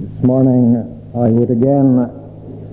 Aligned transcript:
This 0.00 0.24
morning 0.24 1.12
I 1.14 1.28
would 1.28 1.50
again 1.50 2.08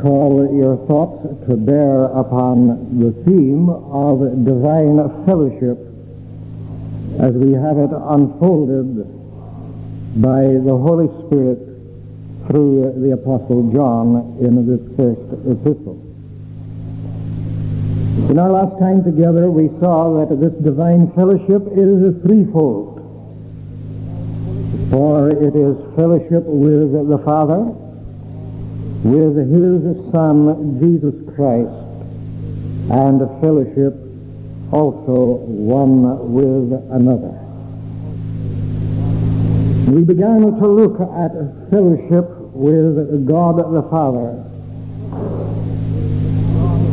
call 0.02 0.48
your 0.56 0.78
thoughts 0.88 1.28
to 1.50 1.58
bear 1.58 2.06
upon 2.06 3.02
the 3.04 3.12
theme 3.26 3.68
of 3.68 4.46
divine 4.46 5.26
fellowship 5.26 5.78
as 7.20 7.34
we 7.36 7.52
have 7.52 7.80
it 7.80 7.92
unfolded 7.92 9.04
by 10.22 10.56
the 10.56 10.72
Holy 10.72 11.12
Spirit 11.28 11.60
through 12.48 12.96
the 12.96 13.12
Apostle 13.12 13.74
John 13.74 14.38
in 14.40 14.64
this 14.64 14.80
first 14.96 15.28
epistle. 15.52 16.00
In 18.32 18.40
our 18.40 18.52
last 18.52 18.80
time 18.80 19.04
together 19.04 19.52
we 19.52 19.68
saw 19.82 20.24
that 20.24 20.40
this 20.40 20.54
divine 20.64 21.12
fellowship 21.12 21.68
is 21.76 22.16
threefold. 22.24 22.97
For 24.90 25.28
it 25.30 25.54
is 25.54 25.76
fellowship 25.98 26.44
with 26.46 26.94
the 27.10 27.18
Father, 27.26 27.60
with 29.04 29.36
his 29.36 30.12
Son, 30.14 30.80
Jesus 30.80 31.14
Christ, 31.36 31.70
and 32.90 33.20
fellowship 33.42 33.94
also 34.72 35.44
one 35.44 36.32
with 36.32 36.72
another. 36.92 37.36
We 39.92 40.04
began 40.06 40.42
to 40.42 40.68
look 40.68 41.02
at 41.02 41.32
fellowship 41.70 42.30
with 42.56 43.28
God 43.28 43.58
the 43.58 43.84
Father. 43.90 44.42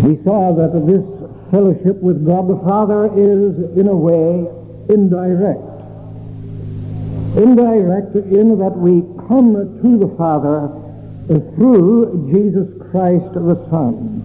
We 0.03 0.23
saw 0.25 0.53
that 0.53 0.85
this 0.85 1.05
fellowship 1.53 2.03
with 2.03 2.27
God 2.27 2.49
the 2.49 2.59
Father 2.67 3.07
is, 3.15 3.79
in 3.79 3.87
a 3.87 3.95
way, 3.95 4.49
indirect 4.89 5.74
indirect 7.37 8.15
in 8.15 8.59
that 8.59 8.77
we 8.77 9.03
come 9.29 9.55
to 9.83 9.99
the 9.99 10.15
Father 10.17 10.71
through 11.57 12.31
Jesus 12.33 12.69
Christ 12.91 13.33
the 13.35 13.57
Son. 13.71 14.23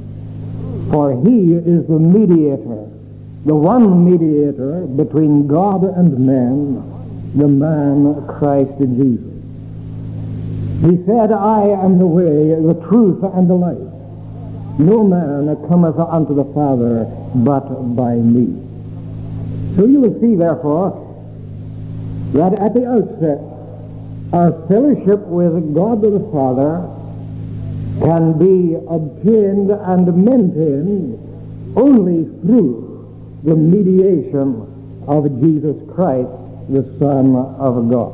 For 0.91 1.11
he 1.23 1.53
is 1.53 1.87
the 1.87 1.99
mediator, 1.99 2.89
the 3.45 3.55
one 3.55 4.05
mediator 4.05 4.85
between 4.85 5.47
God 5.47 5.83
and 5.83 6.19
man, 6.19 6.83
the 7.35 7.47
man 7.47 8.27
Christ 8.27 8.77
Jesus. 8.79 9.25
He 10.81 11.05
said, 11.05 11.31
I 11.31 11.61
am 11.83 11.99
the 11.99 12.07
way, 12.07 12.55
the 12.55 12.73
truth, 12.87 13.23
and 13.23 13.49
the 13.49 13.53
life. 13.53 13.77
No 14.79 15.03
man 15.03 15.55
cometh 15.67 15.99
unto 15.99 16.33
the 16.33 16.45
Father 16.53 17.05
but 17.35 17.67
by 17.95 18.15
me. 18.15 18.65
So 19.75 19.85
you 19.85 19.99
will 19.99 20.19
see, 20.21 20.35
therefore, 20.35 21.08
that 22.33 22.53
at 22.59 22.73
the 22.73 22.85
outset, 22.85 23.39
our 24.31 24.51
fellowship 24.67 25.19
with 25.25 25.73
God 25.73 26.01
the 26.01 26.19
Father 26.31 26.85
can 27.99 28.37
be 28.37 28.75
obtained 28.75 29.71
and 29.71 30.25
maintained 30.25 31.17
only 31.75 32.25
through 32.41 33.41
the 33.43 33.55
mediation 33.55 35.03
of 35.07 35.25
Jesus 35.41 35.75
Christ, 35.93 36.29
the 36.69 36.83
Son 36.99 37.35
of 37.35 37.89
God. 37.89 38.13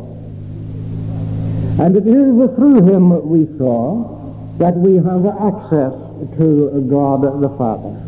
And 1.80 1.96
it 1.98 2.08
is 2.08 2.56
through 2.56 2.82
him, 2.84 3.28
we 3.28 3.46
saw, 3.58 4.16
that 4.60 4.76
we 4.76 4.96
have 4.96 5.26
access 5.26 5.92
to 6.38 6.88
God 6.90 7.42
the 7.42 7.50
Father. 7.58 8.05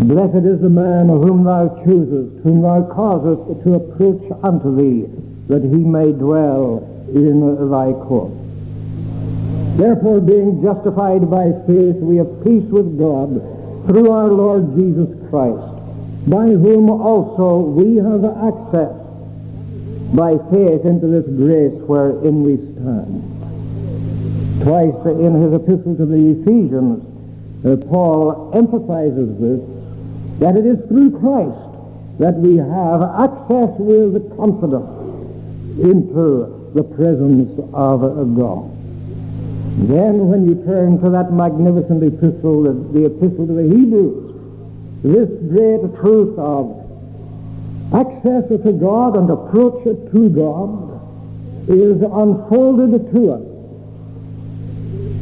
Blessed 0.00 0.46
is 0.46 0.62
the 0.62 0.70
man 0.70 1.08
whom 1.08 1.44
thou 1.44 1.68
choosest, 1.84 2.42
whom 2.42 2.62
thou 2.62 2.82
causest 2.90 3.62
to 3.64 3.74
approach 3.74 4.22
unto 4.42 4.74
thee, 4.74 5.06
that 5.48 5.62
he 5.62 5.76
may 5.76 6.12
dwell 6.12 6.88
in 7.12 7.70
thy 7.70 7.92
court. 7.92 8.32
Therefore, 9.76 10.20
being 10.20 10.62
justified 10.62 11.30
by 11.30 11.52
faith, 11.66 11.96
we 11.96 12.16
have 12.16 12.42
peace 12.42 12.64
with 12.70 12.98
God 12.98 13.44
through 13.86 14.10
our 14.10 14.28
Lord 14.28 14.74
Jesus 14.74 15.08
Christ, 15.28 15.68
by 16.26 16.48
whom 16.48 16.88
also 16.88 17.58
we 17.58 17.96
have 17.96 18.24
access 18.24 18.96
by 20.16 20.38
faith 20.50 20.84
into 20.86 21.08
this 21.08 21.26
grace 21.36 21.76
wherein 21.84 22.42
we 22.42 22.56
stand. 22.56 23.20
Twice 24.64 24.96
in 25.06 25.42
his 25.42 25.52
epistle 25.52 25.94
to 25.96 26.06
the 26.06 26.40
Ephesians, 26.40 27.04
uh, 27.64 27.76
Paul 27.88 28.50
emphasizes 28.54 29.38
this 29.38 29.79
that 30.40 30.56
it 30.56 30.64
is 30.64 30.78
through 30.88 31.20
Christ 31.20 31.70
that 32.18 32.34
we 32.34 32.56
have 32.56 33.02
access 33.20 33.70
with 33.78 34.16
confidence 34.36 34.88
into 35.80 36.72
the 36.74 36.82
presence 36.82 37.52
of 37.72 38.00
God. 38.36 38.70
Then 39.88 40.28
when 40.28 40.48
you 40.48 40.62
turn 40.64 41.00
to 41.00 41.10
that 41.10 41.32
magnificent 41.32 42.02
epistle, 42.02 42.64
the, 42.64 43.04
epistle 43.04 43.46
to 43.46 43.52
the 43.52 43.68
Hebrews, 43.74 44.30
this 45.02 45.28
great 45.48 45.80
truth 46.00 46.38
of 46.38 46.76
access 47.92 48.48
to 48.48 48.72
God 48.72 49.16
and 49.16 49.30
approach 49.30 49.84
to 49.84 50.28
God 50.28 51.00
is 51.68 52.00
unfolded 52.00 53.12
to 53.12 53.32
us. 53.32 53.46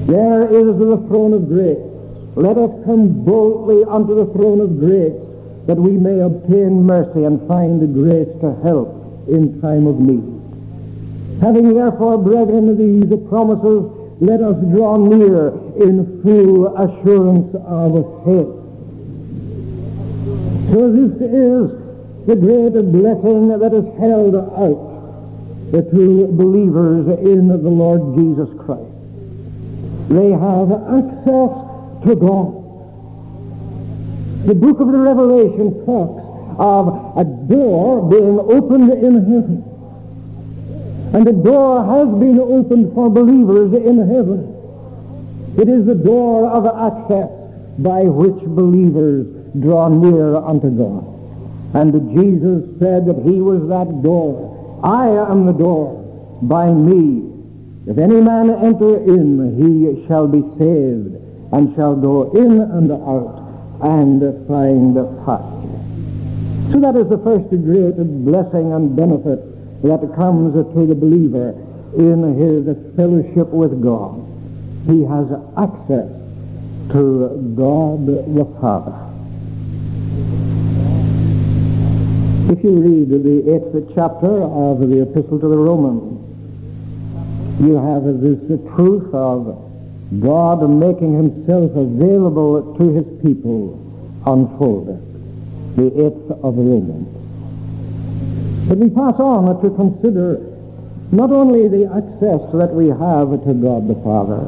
There 0.06 0.46
is 0.46 0.78
the 0.78 0.96
throne 1.08 1.34
of 1.34 1.48
grace 1.48 1.88
let 2.38 2.56
us 2.56 2.71
come 2.84 3.25
boldly 3.25 3.82
unto 3.84 4.15
the 4.15 4.26
throne 4.32 4.60
of 4.60 4.78
grace 4.78 5.19
that 5.66 5.76
we 5.76 5.91
may 5.91 6.21
obtain 6.21 6.87
mercy 6.87 7.25
and 7.25 7.47
find 7.49 7.82
the 7.82 7.87
grace 7.87 8.28
to 8.41 8.54
help 8.62 8.94
in 9.28 9.60
time 9.60 9.88
of 9.88 9.99
need. 9.99 10.22
Having 11.43 11.75
therefore, 11.75 12.16
brethren, 12.16 12.78
these 12.78 13.28
promises, 13.28 13.91
let 14.21 14.41
us 14.41 14.54
draw 14.71 14.97
near 14.97 15.49
in 15.82 16.22
full 16.22 16.76
assurance 16.76 17.53
of 17.66 18.06
faith. 18.25 18.55
So 20.70 20.93
this 20.94 21.20
is 21.20 21.72
the 22.26 22.37
great 22.37 22.78
blessing 22.93 23.49
that 23.49 23.75
is 23.75 23.84
held 23.99 24.37
out 24.37 24.88
to 25.72 26.26
believers 26.31 27.19
in 27.19 27.49
the 27.49 27.56
Lord 27.56 28.15
Jesus 28.16 28.49
Christ. 28.65 28.94
They 30.09 30.31
have 30.31 30.70
access 30.70 31.67
to 32.06 32.16
God. 32.16 32.59
The 34.47 34.54
book 34.54 34.81
of 34.81 34.92
the 34.92 34.98
Revelation 34.98 35.84
talks 35.84 36.25
of 36.59 37.19
a 37.19 37.25
door 37.25 38.09
being 38.09 38.38
opened 38.38 38.92
in 38.92 39.14
heaven. 39.14 39.64
And 41.14 41.26
the 41.26 41.32
door 41.32 41.84
has 41.84 42.08
been 42.19 42.38
opened 42.38 42.94
for 42.94 43.08
believers 43.10 43.72
in 43.75 43.98
heaven. 43.98 44.54
It 45.58 45.69
is 45.69 45.87
the 45.87 45.94
door 45.94 46.48
of 46.48 46.66
access 46.66 47.31
by 47.78 48.03
which 48.03 48.42
believers 48.44 49.26
draw 49.60 49.88
near 49.88 50.37
unto 50.37 50.70
God. 50.70 51.04
And 51.75 51.92
Jesus 52.16 52.64
said 52.78 53.06
that 53.06 53.22
he 53.25 53.41
was 53.41 53.69
that 53.69 54.03
door. 54.03 54.81
I 54.82 55.08
am 55.31 55.47
the 55.47 55.53
door. 55.53 55.97
By 56.42 56.70
me, 56.70 57.28
if 57.87 57.98
any 57.98 58.20
man 58.20 58.50
enter 58.50 58.98
in, 58.98 59.56
he 59.58 60.06
shall 60.06 60.28
be 60.28 60.42
saved 60.58 61.17
and 61.53 61.75
shall 61.75 61.97
go 61.97 62.32
in 62.32 62.60
and 62.60 62.92
out 62.92 63.48
and 63.82 64.20
find 64.48 64.97
the 64.97 65.04
pasture. 65.25 65.78
So 66.72 66.81
that 66.81 66.97
is 66.97 67.09
the 67.09 67.19
first 67.19 67.48
great 67.48 67.97
blessing 68.25 68.72
and 68.72 68.94
benefit 68.94 69.82
that 69.82 70.00
comes 70.16 70.54
to 70.54 70.87
the 70.87 70.94
believer 70.94 71.50
in 71.97 72.22
his 72.37 72.66
fellowship 72.97 73.48
with 73.48 73.82
God. 73.82 74.25
He 74.87 75.04
has 75.04 75.31
access 75.56 76.08
to 76.92 77.54
God 77.56 78.06
the 78.06 78.44
Father. 78.60 79.04
If 82.53 82.64
you 82.64 82.81
read 82.81 83.10
the 83.10 83.54
eighth 83.54 83.94
chapter 83.94 84.42
of 84.42 84.81
the 84.81 85.03
Epistle 85.03 85.38
to 85.38 85.48
the 85.48 85.56
Romans, 85.56 86.19
you 87.60 87.76
have 87.76 88.04
this 88.20 88.61
truth 88.75 89.12
of 89.14 89.68
God 90.20 90.69
making 90.70 91.14
himself 91.14 91.76
available 91.76 92.75
to 92.78 92.93
his 92.94 93.05
people 93.22 93.76
unfolded. 94.26 95.05
The 95.76 96.06
eighth 96.06 96.31
of 96.43 96.56
Romans. 96.56 97.08
But 98.69 98.78
we 98.78 98.88
pass 98.88 99.14
on 99.20 99.62
to 99.62 99.70
consider 99.70 100.40
not 101.12 101.31
only 101.31 101.69
the 101.69 101.87
access 101.93 102.40
that 102.52 102.72
we 102.72 102.88
have 102.88 103.31
to 103.44 103.55
God 103.55 103.87
the 103.87 104.00
Father, 104.02 104.40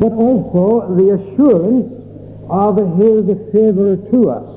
but 0.00 0.12
also 0.12 0.94
the 0.94 1.12
assurance 1.12 1.92
of 2.48 2.76
his 2.96 3.52
favor 3.52 3.96
to 4.10 4.30
us. 4.30 4.48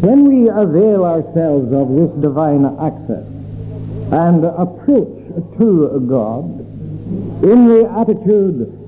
When 0.00 0.24
we 0.24 0.48
avail 0.48 1.04
ourselves 1.04 1.72
of 1.72 1.88
this 1.94 2.10
divine 2.20 2.64
access 2.80 3.26
and 4.12 4.44
approach 4.44 5.58
to 5.58 6.04
God 6.06 6.44
in 7.42 7.68
the 7.68 7.90
attitude 7.96 8.81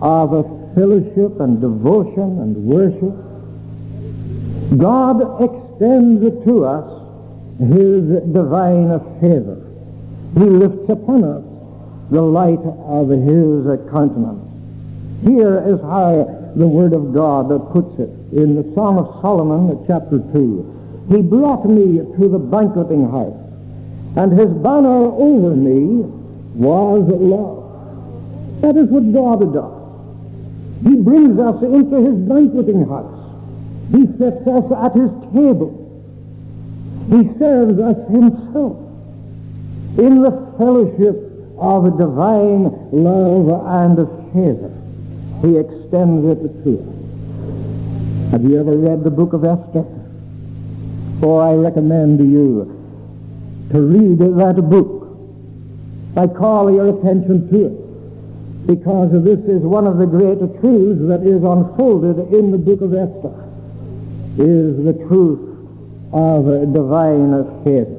of 0.00 0.32
a 0.32 0.42
fellowship 0.74 1.40
and 1.40 1.60
devotion 1.60 2.38
and 2.40 2.56
worship, 2.56 3.14
God 4.78 5.42
extends 5.42 6.44
to 6.44 6.64
us 6.64 6.98
his 7.58 8.22
divine 8.32 9.00
favor. 9.20 9.64
He 10.34 10.44
lifts 10.44 10.88
upon 10.88 11.24
us 11.24 11.44
the 12.10 12.22
light 12.22 12.60
of 12.60 13.08
his 13.08 13.90
countenance. 13.90 14.44
Here 15.24 15.58
is 15.66 15.80
how 15.80 16.52
the 16.54 16.66
Word 16.66 16.92
of 16.92 17.12
God 17.12 17.48
puts 17.72 17.98
it 17.98 18.10
in 18.32 18.54
the 18.54 18.74
Song 18.74 18.98
of 18.98 19.20
Solomon, 19.20 19.84
chapter 19.86 20.18
2. 20.18 21.06
He 21.10 21.22
brought 21.22 21.64
me 21.66 21.98
to 21.98 22.28
the 22.28 22.38
banqueting 22.38 23.10
house, 23.10 23.36
and 24.16 24.38
his 24.38 24.48
banner 24.48 25.10
over 25.10 25.56
me 25.56 26.04
was 26.54 27.02
love. 27.08 28.60
That 28.60 28.76
is 28.76 28.88
what 28.88 29.12
God 29.12 29.52
does. 29.52 29.77
He 30.82 30.94
brings 30.94 31.38
us 31.40 31.62
into 31.62 31.96
his 31.96 32.14
banqueting 32.28 32.88
house. 32.88 33.18
He 33.90 34.06
sets 34.18 34.46
us 34.46 34.72
at 34.72 34.94
his 34.94 35.10
table. 35.34 35.84
He 37.10 37.38
serves 37.38 37.78
us 37.80 37.96
himself 38.10 38.76
in 39.98 40.22
the 40.22 40.30
fellowship 40.58 41.16
of 41.58 41.98
divine 41.98 42.64
love 42.92 43.48
and 43.66 43.96
favor. 44.32 44.72
He 45.42 45.56
extends 45.56 46.26
it 46.26 46.64
to 46.64 46.78
us. 46.78 48.30
Have 48.30 48.44
you 48.44 48.60
ever 48.60 48.76
read 48.76 49.02
the 49.02 49.10
book 49.10 49.32
of 49.32 49.44
Esther? 49.44 49.84
Oh, 51.22 51.38
I 51.38 51.54
recommend 51.54 52.20
you 52.20 52.74
to 53.72 53.80
read 53.80 54.18
that 54.18 54.62
book. 54.70 55.18
I 56.16 56.26
call 56.26 56.70
your 56.70 56.98
attention 56.98 57.48
to 57.50 57.66
it 57.66 57.87
because 58.66 59.12
this 59.24 59.38
is 59.40 59.62
one 59.62 59.86
of 59.86 59.98
the 59.98 60.06
great 60.06 60.38
truths 60.60 61.00
that 61.08 61.22
is 61.22 61.42
unfolded 61.42 62.32
in 62.34 62.50
the 62.50 62.58
book 62.58 62.80
of 62.80 62.92
Esther, 62.94 63.48
is 64.36 64.84
the 64.84 64.92
truth 65.08 65.40
of 66.12 66.72
divine 66.72 67.64
favor. 67.64 67.98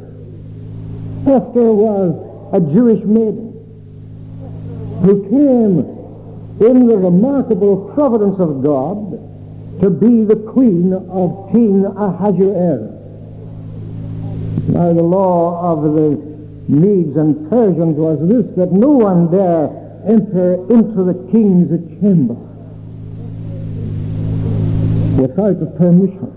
Esther 1.27 1.73
was 1.73 2.53
a 2.53 2.59
Jewish 2.59 3.03
maiden 3.03 3.49
who 5.01 5.23
came 5.29 5.79
in 6.67 6.87
the 6.87 6.97
remarkable 6.97 7.91
providence 7.93 8.39
of 8.39 8.61
God 8.63 9.11
to 9.81 9.89
be 9.89 10.23
the 10.23 10.35
queen 10.35 10.93
of 10.93 11.51
King 11.51 11.85
Ahasuerus. 11.85 12.95
Now 14.69 14.93
the 14.93 15.01
law 15.01 15.71
of 15.71 15.83
the 15.95 16.29
Medes 16.67 17.15
and 17.17 17.49
Persians 17.49 17.97
was 17.97 18.19
this, 18.27 18.45
that 18.55 18.71
no 18.71 18.89
one 18.89 19.31
dare 19.31 19.88
enter 20.07 20.53
into 20.71 21.03
the 21.03 21.13
king's 21.31 21.69
chamber 21.99 22.35
without 25.19 25.77
permission, 25.77 26.31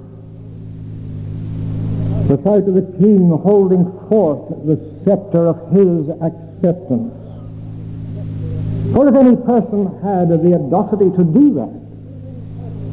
without 2.29 2.67
the 2.67 2.83
king 2.99 3.31
holding 3.31 3.85
forth 4.09 4.49
the 4.67 4.77
scepter 5.05 5.47
of 5.47 5.71
his 5.73 6.09
acceptance. 6.21 7.13
For 8.93 9.09
if 9.09 9.15
any 9.15 9.37
person 9.37 9.87
had 10.03 10.29
the 10.29 10.55
audacity 10.55 11.11
to 11.17 11.25
do 11.25 11.55
that, 11.55 11.83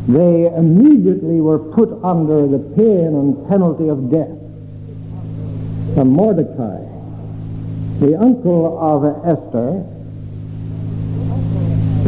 they 0.07 0.45
immediately 0.55 1.41
were 1.41 1.59
put 1.59 1.89
under 2.03 2.47
the 2.47 2.59
pain 2.75 3.15
and 3.15 3.47
penalty 3.49 3.89
of 3.89 4.09
death. 4.09 4.29
And 5.97 6.11
Mordecai, 6.11 6.81
the 7.99 8.17
uncle 8.19 8.79
of 8.79 9.03
Esther, 9.25 9.83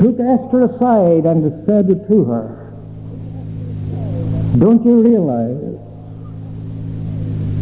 took 0.02 0.20
Esther 0.20 0.62
aside 0.66 1.26
and 1.28 1.66
said 1.68 1.88
to 2.10 2.24
her, 2.26 2.74
Don't 4.58 4.84
you 4.84 5.00
realize 5.00 5.78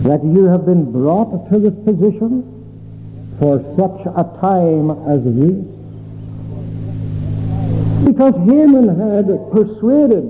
that 0.03 0.23
you 0.23 0.45
have 0.45 0.65
been 0.65 0.89
brought 0.89 1.51
to 1.51 1.59
this 1.59 1.75
position 1.83 2.47
for 3.39 3.59
such 3.75 4.05
a 4.15 4.23
time 4.39 4.89
as 5.05 5.21
this? 5.25 5.67
Because 8.07 8.35
Haman 8.47 8.87
had 8.87 9.27
persuaded, 9.51 10.23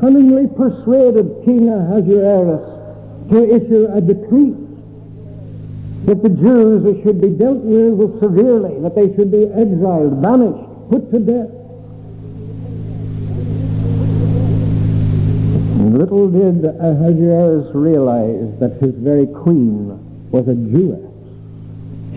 cunningly 0.00 0.48
persuaded 0.56 1.44
King 1.44 1.68
Ahasuerus 1.68 3.30
to 3.30 3.54
issue 3.54 3.86
a 3.94 4.00
decree 4.00 4.56
that 6.06 6.24
the 6.24 6.28
Jews 6.28 7.04
should 7.04 7.20
be 7.20 7.28
dealt 7.28 7.58
with 7.58 8.18
severely, 8.18 8.80
that 8.80 8.96
they 8.96 9.14
should 9.14 9.30
be 9.30 9.44
exiled, 9.44 10.20
banished, 10.20 10.71
put 10.92 11.10
to 11.10 11.18
death. 11.20 11.48
Little 15.80 16.28
did 16.30 16.64
Ahasuerus 16.66 17.74
realize 17.74 18.58
that 18.60 18.72
his 18.78 18.94
very 18.96 19.26
queen 19.26 19.88
was 20.30 20.46
a 20.48 20.54
Jewess. 20.54 21.00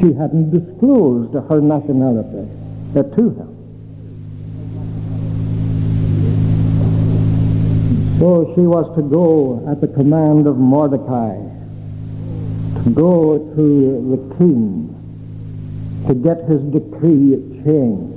She 0.02 0.12
hadn't 0.12 0.52
disclosed 0.52 1.34
her 1.48 1.62
nationality 1.62 2.50
to 2.94 3.02
him. 3.02 3.52
So 8.20 8.54
she 8.56 8.62
was 8.62 8.94
to 8.98 9.04
go 9.04 9.66
at 9.70 9.80
the 9.80 9.88
command 9.88 10.48
of 10.48 10.58
Mordecai, 10.58 11.38
to 12.84 12.90
go 12.90 13.38
to 13.56 13.66
the 14.12 14.36
king, 14.36 14.92
to 16.08 16.14
get 16.14 16.44
his 16.50 16.62
decree 16.74 17.40
changed. 17.64 18.15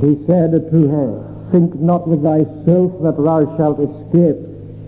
And 0.00 0.16
he 0.16 0.26
said 0.26 0.52
to 0.52 0.88
her, 0.88 1.50
Think 1.50 1.74
not 1.74 2.06
with 2.06 2.22
thyself 2.22 3.02
that 3.02 3.16
thou 3.18 3.56
shalt 3.56 3.80
escape 3.80 4.38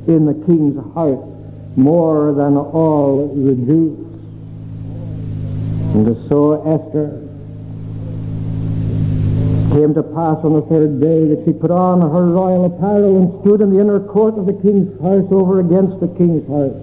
in 0.07 0.25
the 0.25 0.35
king's 0.47 0.79
house 0.95 1.27
more 1.75 2.33
than 2.33 2.57
all 2.57 3.35
the 3.35 3.57
Jews. 3.57 3.99
And 5.97 6.29
so 6.29 6.63
Esther 6.63 7.27
came 9.75 9.95
to 9.95 10.03
pass 10.15 10.39
on 10.45 10.53
the 10.53 10.63
third 10.71 11.01
day 11.01 11.27
that 11.35 11.43
she 11.45 11.55
put 11.55 11.73
on 11.73 12.03
her 12.03 12.27
royal 12.27 12.67
apparel 12.67 13.17
and 13.17 13.41
stood 13.43 13.63
in 13.63 13.75
the 13.75 13.81
inner 13.81 13.99
court 13.99 14.39
of 14.39 14.47
the 14.47 14.55
king's 14.63 14.93
house 15.03 15.27
over 15.33 15.59
against 15.59 15.99
the 15.99 16.09
king's 16.15 16.47
house. 16.47 16.79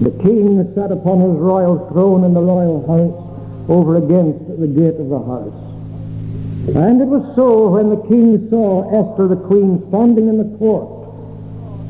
The 0.00 0.14
king 0.22 0.62
sat 0.76 0.92
upon 0.92 1.18
his 1.18 1.40
royal 1.40 1.88
throne 1.88 2.22
in 2.22 2.34
the 2.34 2.40
royal 2.40 2.86
house 2.86 3.68
over 3.68 3.96
against 3.96 4.60
the 4.60 4.68
gate 4.68 5.00
of 5.00 5.08
the 5.08 5.18
house. 5.18 5.65
And 6.74 7.00
it 7.00 7.06
was 7.06 7.22
so 7.36 7.68
when 7.68 7.90
the 7.90 8.02
king 8.08 8.50
saw 8.50 8.90
Esther 8.90 9.28
the 9.28 9.36
queen 9.36 9.86
standing 9.88 10.28
in 10.28 10.38
the 10.38 10.58
court 10.58 10.96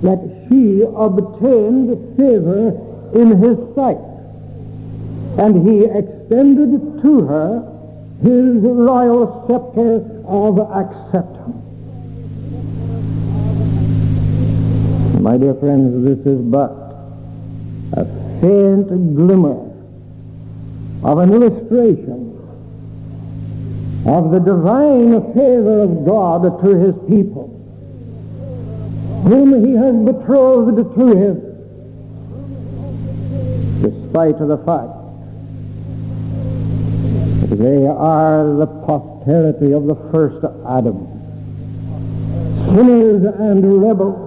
that 0.02 0.20
she 0.48 0.82
obtained 0.82 1.96
favor 2.16 2.76
in 3.14 3.40
his 3.40 3.56
sight. 3.74 3.96
And 5.38 5.66
he 5.66 5.84
extended 5.84 7.02
to 7.02 7.20
her 7.22 7.72
his 8.22 8.60
royal 8.62 9.46
scepter 9.48 10.04
of 10.26 10.58
acceptance. 10.58 11.56
My 15.20 15.38
dear 15.38 15.54
friends, 15.54 16.04
this 16.04 16.26
is 16.26 16.40
but 16.42 16.70
a 17.94 18.04
faint 18.42 18.88
glimmer 19.16 19.72
of 21.02 21.18
an 21.18 21.32
illustration 21.32 22.35
of 24.06 24.30
the 24.30 24.38
divine 24.38 25.20
favor 25.34 25.82
of 25.82 26.06
God 26.06 26.62
to 26.62 26.68
his 26.76 26.94
people, 27.08 27.48
whom 29.24 29.64
he 29.64 29.74
has 29.74 29.96
betrothed 30.04 30.76
to 30.96 31.06
him, 31.16 31.42
despite 33.82 34.36
of 34.36 34.48
the 34.48 34.58
fact 34.58 34.92
that 37.50 37.56
they 37.56 37.86
are 37.86 38.54
the 38.54 38.66
posterity 38.86 39.72
of 39.72 39.86
the 39.86 39.96
first 40.12 40.44
Adam. 40.68 41.08
Sinners 42.66 43.24
and 43.40 43.82
rebels. 43.82 44.22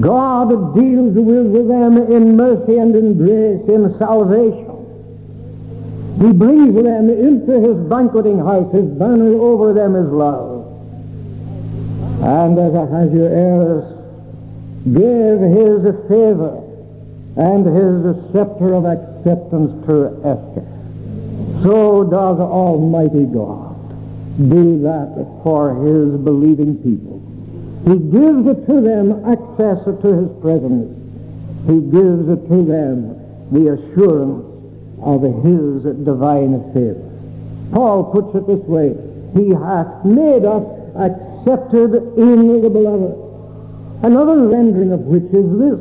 God 0.00 0.74
deals 0.74 1.14
with 1.14 1.68
them 1.68 1.98
in 1.98 2.36
mercy 2.36 2.78
and 2.78 2.94
in 2.96 3.18
grace, 3.18 3.68
in 3.68 3.98
salvation. 3.98 4.69
He 6.20 6.32
brings 6.32 6.74
them 6.74 7.08
into 7.08 7.60
his 7.60 7.76
banqueting 7.88 8.38
house. 8.38 8.70
His 8.74 8.84
banner 8.84 9.40
over 9.40 9.72
them 9.72 9.96
is 9.96 10.12
love. 10.12 10.66
And 12.22 12.58
as 12.58 12.74
your 12.74 12.82
Ahasuerus 12.84 13.96
gave 14.84 15.40
his 15.40 16.08
favor 16.08 16.62
and 17.36 17.64
his 17.64 18.32
scepter 18.32 18.74
of 18.74 18.84
acceptance 18.84 19.86
to 19.86 20.20
Esther, 20.22 20.66
so 21.62 22.04
does 22.04 22.38
Almighty 22.38 23.24
God 23.24 23.78
do 24.36 24.82
that 24.82 25.40
for 25.42 25.74
his 25.86 26.20
believing 26.20 26.76
people. 26.82 27.22
He 27.86 27.96
gives 27.96 28.46
it 28.46 28.66
to 28.66 28.80
them 28.82 29.24
access 29.24 29.82
to 29.84 30.08
his 30.12 30.28
presence. 30.42 30.94
He 31.66 31.80
gives 31.80 32.28
it 32.28 32.46
to 32.46 32.62
them 32.62 33.16
the 33.52 33.72
assurance 33.72 34.49
of 35.02 35.22
his 35.22 35.82
divine 36.04 36.72
favor. 36.72 37.06
Paul 37.72 38.04
puts 38.12 38.34
it 38.34 38.46
this 38.46 38.64
way, 38.66 38.96
He 39.34 39.50
hath 39.50 40.04
made 40.04 40.44
us 40.44 40.64
accepted 40.96 41.94
in 42.18 42.62
the 42.62 42.70
beloved. 42.70 43.16
Another 44.02 44.48
rendering 44.48 44.92
of 44.92 45.00
which 45.00 45.30
is 45.32 45.48
this, 45.58 45.80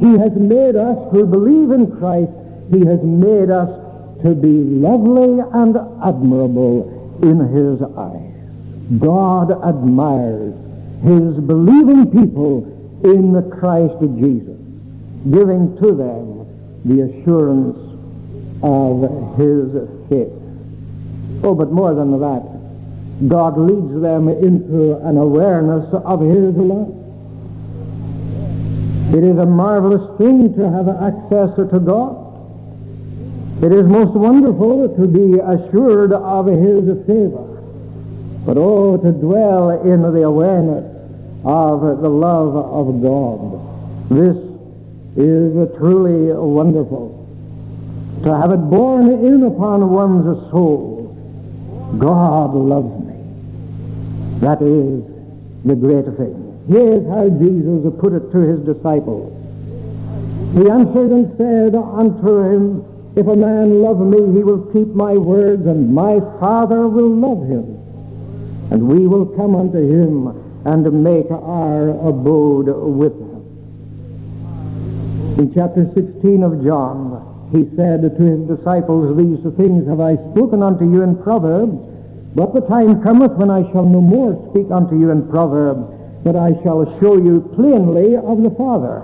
He 0.00 0.18
has 0.18 0.32
made 0.34 0.76
us 0.76 0.96
who 1.12 1.26
believe 1.26 1.70
in 1.70 1.96
Christ, 1.98 2.32
He 2.70 2.84
has 2.86 3.02
made 3.02 3.50
us 3.50 3.68
to 4.22 4.34
be 4.34 4.48
lovely 4.48 5.40
and 5.52 5.76
admirable 6.02 7.18
in 7.22 7.38
his 7.52 7.82
eyes. 7.96 8.98
God 8.98 9.50
admires 9.64 10.54
his 11.02 11.36
believing 11.44 12.10
people 12.10 12.64
in 13.04 13.32
the 13.32 13.42
Christ 13.42 13.94
Jesus, 14.18 14.58
giving 15.30 15.76
to 15.78 15.92
them 15.92 16.46
the 16.84 17.02
assurance 17.02 17.85
of 18.62 19.36
his 19.36 19.72
faith. 20.08 20.32
Oh, 21.42 21.54
but 21.54 21.70
more 21.70 21.94
than 21.94 22.18
that, 22.20 22.56
God 23.28 23.56
leads 23.58 24.00
them 24.00 24.28
into 24.28 24.96
an 25.06 25.16
awareness 25.16 25.92
of 25.92 26.20
his 26.20 26.54
love. 26.54 26.92
It 29.14 29.24
is 29.24 29.38
a 29.38 29.46
marvelous 29.46 30.18
thing 30.18 30.54
to 30.56 30.70
have 30.70 30.88
access 30.88 31.56
to 31.56 31.80
God. 31.80 32.24
It 33.62 33.72
is 33.72 33.86
most 33.86 34.12
wonderful 34.12 34.94
to 34.96 35.06
be 35.06 35.38
assured 35.38 36.12
of 36.12 36.46
his 36.46 37.06
favor. 37.06 37.62
But 38.44 38.58
oh, 38.58 38.96
to 38.98 39.12
dwell 39.12 39.82
in 39.82 40.02
the 40.02 40.22
awareness 40.22 40.84
of 41.44 41.80
the 42.02 42.08
love 42.08 42.54
of 42.54 43.02
God. 43.02 43.60
This 44.10 44.36
is 45.16 45.76
truly 45.78 46.32
wonderful. 46.32 47.25
To 48.24 48.36
have 48.36 48.50
it 48.50 48.56
borne 48.70 49.10
in 49.24 49.42
upon 49.42 49.90
one's 49.90 50.50
soul. 50.50 51.14
God 51.98 52.54
loves 52.54 53.04
me. 53.06 53.14
That 54.40 54.60
is 54.62 55.04
the 55.64 55.74
great 55.74 56.04
thing. 56.16 56.64
Here's 56.68 57.06
how 57.08 57.28
Jesus 57.28 57.92
put 58.00 58.12
it 58.12 58.32
to 58.32 58.38
his 58.38 58.60
disciples. 58.60 59.32
He 60.54 60.68
answered 60.68 61.10
and 61.10 61.36
said 61.36 61.74
unto 61.74 62.42
him, 62.42 62.84
If 63.16 63.26
a 63.26 63.36
man 63.36 63.82
love 63.82 64.00
me, 64.00 64.18
he 64.36 64.42
will 64.42 64.66
keep 64.72 64.88
my 64.88 65.16
words, 65.16 65.66
and 65.66 65.94
my 65.94 66.18
Father 66.40 66.88
will 66.88 67.08
love 67.08 67.46
him. 67.48 67.76
And 68.70 68.88
we 68.88 69.06
will 69.06 69.26
come 69.26 69.54
unto 69.54 69.78
him 69.78 70.28
and 70.64 71.04
make 71.04 71.30
our 71.30 71.90
abode 71.90 72.66
with 72.66 73.12
him. 73.12 73.36
In 75.38 75.54
chapter 75.54 75.88
16 75.94 76.42
of 76.42 76.64
John, 76.64 77.15
he 77.52 77.68
said 77.76 78.02
to 78.02 78.22
his 78.22 78.58
disciples, 78.58 79.16
These 79.16 79.54
things 79.56 79.86
have 79.88 80.00
I 80.00 80.16
spoken 80.32 80.62
unto 80.62 80.84
you 80.84 81.02
in 81.02 81.22
Proverbs, 81.22 81.78
but 82.36 82.52
the 82.52 82.60
time 82.60 83.02
cometh 83.02 83.32
when 83.32 83.48
I 83.48 83.62
shall 83.72 83.86
no 83.88 84.02
more 84.02 84.36
speak 84.50 84.70
unto 84.70 85.00
you 85.00 85.10
in 85.10 85.26
proverbs, 85.30 85.88
but 86.22 86.36
I 86.36 86.52
shall 86.62 86.84
show 87.00 87.16
you 87.16 87.40
plainly 87.56 88.14
of 88.14 88.42
the 88.42 88.50
Father. 88.50 89.00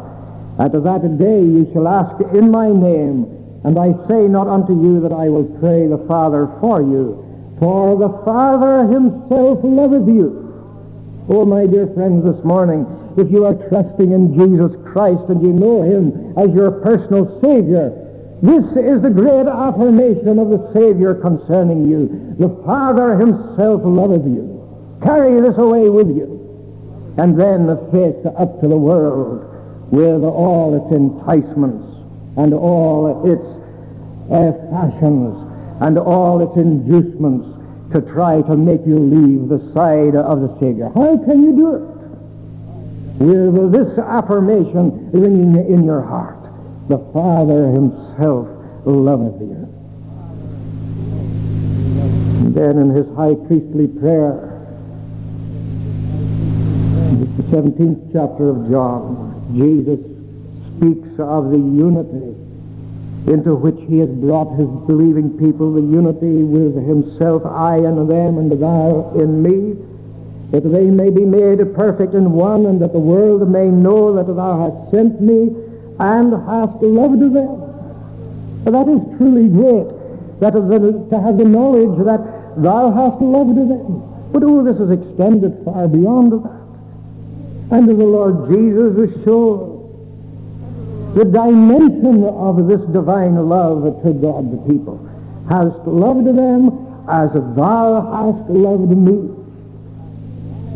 At 0.58 0.72
that 0.72 1.16
day 1.18 1.40
you 1.40 1.64
shall 1.72 1.88
ask 1.88 2.20
in 2.34 2.50
my 2.50 2.68
name, 2.68 3.24
and 3.64 3.78
I 3.78 3.96
say 4.06 4.28
not 4.28 4.48
unto 4.48 4.74
you 4.74 5.00
that 5.00 5.14
I 5.14 5.30
will 5.30 5.48
pray 5.60 5.86
the 5.86 6.04
Father 6.06 6.46
for 6.60 6.82
you, 6.82 7.24
for 7.58 7.96
the 7.96 8.10
Father 8.22 8.84
himself 8.92 9.60
loveth 9.64 10.08
you. 10.08 11.24
Oh, 11.30 11.46
my 11.46 11.64
dear 11.66 11.86
friends, 11.94 12.26
this 12.26 12.44
morning, 12.44 12.84
if 13.16 13.30
you 13.30 13.46
are 13.46 13.54
trusting 13.70 14.12
in 14.12 14.36
Jesus 14.36 14.76
Christ 14.92 15.24
and 15.30 15.40
you 15.40 15.54
know 15.54 15.80
him 15.80 16.34
as 16.36 16.52
your 16.52 16.70
personal 16.82 17.40
Savior, 17.40 18.01
this 18.42 18.64
is 18.76 19.00
the 19.00 19.10
great 19.10 19.46
affirmation 19.46 20.36
of 20.40 20.50
the 20.50 20.72
Savior 20.74 21.14
concerning 21.14 21.86
you. 21.88 22.34
The 22.40 22.48
Father 22.66 23.16
himself 23.16 23.82
loveth 23.84 24.26
you. 24.26 24.98
Carry 25.00 25.40
this 25.40 25.56
away 25.58 25.88
with 25.88 26.08
you. 26.08 27.14
And 27.18 27.38
then 27.38 27.68
the 27.68 27.76
face 27.92 28.18
up 28.36 28.60
to 28.60 28.66
the 28.66 28.76
world 28.76 29.46
with 29.92 30.24
all 30.24 30.74
its 30.74 30.92
enticements 30.92 31.86
and 32.36 32.52
all 32.52 33.22
its 33.30 33.46
uh, 34.32 34.50
fashions 34.72 35.38
and 35.80 35.96
all 35.96 36.42
its 36.42 36.56
inducements 36.56 37.46
to 37.92 38.00
try 38.12 38.42
to 38.42 38.56
make 38.56 38.84
you 38.84 38.98
leave 38.98 39.48
the 39.50 39.72
side 39.72 40.16
of 40.16 40.40
the 40.40 40.58
Savior. 40.58 40.90
How 40.96 41.16
can 41.16 41.44
you 41.44 41.52
do 41.54 41.74
it? 41.76 41.92
With 43.22 43.70
this 43.70 43.98
affirmation 43.98 45.12
ringing 45.12 45.54
in 45.72 45.84
your 45.84 46.02
heart 46.02 46.41
the 46.88 46.98
Father 47.12 47.70
himself 47.70 48.48
loveth 48.84 49.38
thee. 49.38 49.54
And 52.42 52.54
then 52.54 52.78
in 52.78 52.90
his 52.90 53.06
high 53.14 53.34
priestly 53.34 53.86
prayer, 53.86 54.48
the 57.12 57.42
17th 57.44 58.12
chapter 58.12 58.48
of 58.48 58.70
John, 58.70 59.30
Jesus 59.54 60.00
speaks 60.76 61.08
of 61.20 61.50
the 61.50 61.58
unity 61.58 62.34
into 63.30 63.54
which 63.54 63.78
he 63.88 63.98
has 63.98 64.08
brought 64.08 64.56
his 64.56 64.66
believing 64.86 65.38
people, 65.38 65.72
the 65.72 65.80
unity 65.80 66.42
with 66.42 66.74
himself, 66.74 67.46
I 67.46 67.76
and 67.76 68.10
them, 68.10 68.38
and 68.38 68.50
thou 68.50 69.12
in 69.14 69.42
me, 69.42 69.76
that 70.50 70.68
they 70.68 70.86
may 70.86 71.10
be 71.10 71.24
made 71.24 71.58
perfect 71.74 72.14
in 72.14 72.32
one, 72.32 72.66
and 72.66 72.82
that 72.82 72.92
the 72.92 72.98
world 72.98 73.48
may 73.48 73.68
know 73.68 74.14
that 74.16 74.26
thou 74.26 74.58
hast 74.58 74.90
sent 74.90 75.20
me 75.20 75.54
and 75.98 76.32
hast 76.32 76.82
loved 76.82 77.20
them. 77.20 77.62
That 78.64 78.88
is 78.88 79.18
truly 79.18 79.48
great, 79.48 80.40
that 80.40 80.54
is 80.54 81.10
to 81.10 81.20
have 81.20 81.36
the 81.38 81.44
knowledge 81.44 81.98
that 82.06 82.62
thou 82.62 82.90
hast 82.90 83.20
loved 83.20 83.56
them. 83.56 84.30
But 84.32 84.42
oh, 84.44 84.62
this 84.64 84.76
is 84.76 84.90
extended 84.90 85.64
far 85.64 85.88
beyond 85.88 86.32
that. 86.32 87.76
And 87.76 87.88
the 87.88 87.94
Lord 87.94 88.48
Jesus 88.50 89.24
shows 89.24 89.72
the 91.14 91.24
dimension 91.24 92.24
of 92.24 92.68
this 92.68 92.80
divine 92.92 93.36
love 93.48 94.02
to 94.02 94.12
God 94.12 94.50
the 94.52 94.72
people. 94.72 94.98
Hast 95.48 95.86
loved 95.86 96.26
them 96.26 97.04
as 97.08 97.30
thou 97.32 98.00
hast 98.12 98.48
loved 98.48 98.96
me. 98.96 99.28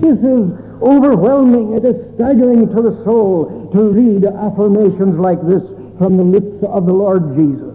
This 0.01 0.19
is 0.19 0.66
overwhelming. 0.81 1.75
It 1.75 1.85
is 1.85 2.15
staggering 2.15 2.69
to 2.75 2.83
the 2.83 3.05
soul 3.05 3.71
to 3.73 3.91
read 3.91 4.25
affirmations 4.25 5.19
like 5.19 5.41
this 5.47 5.63
from 5.99 6.17
the 6.17 6.25
lips 6.25 6.63
of 6.65 6.87
the 6.87 6.93
Lord 6.93 7.35
Jesus. 7.37 7.75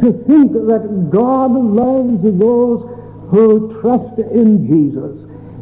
To 0.00 0.12
think 0.26 0.52
that 0.52 1.10
God 1.10 1.52
loves 1.52 2.22
those 2.22 2.80
who 3.30 3.80
trust 3.80 4.18
in 4.18 4.66
Jesus. 4.66 5.16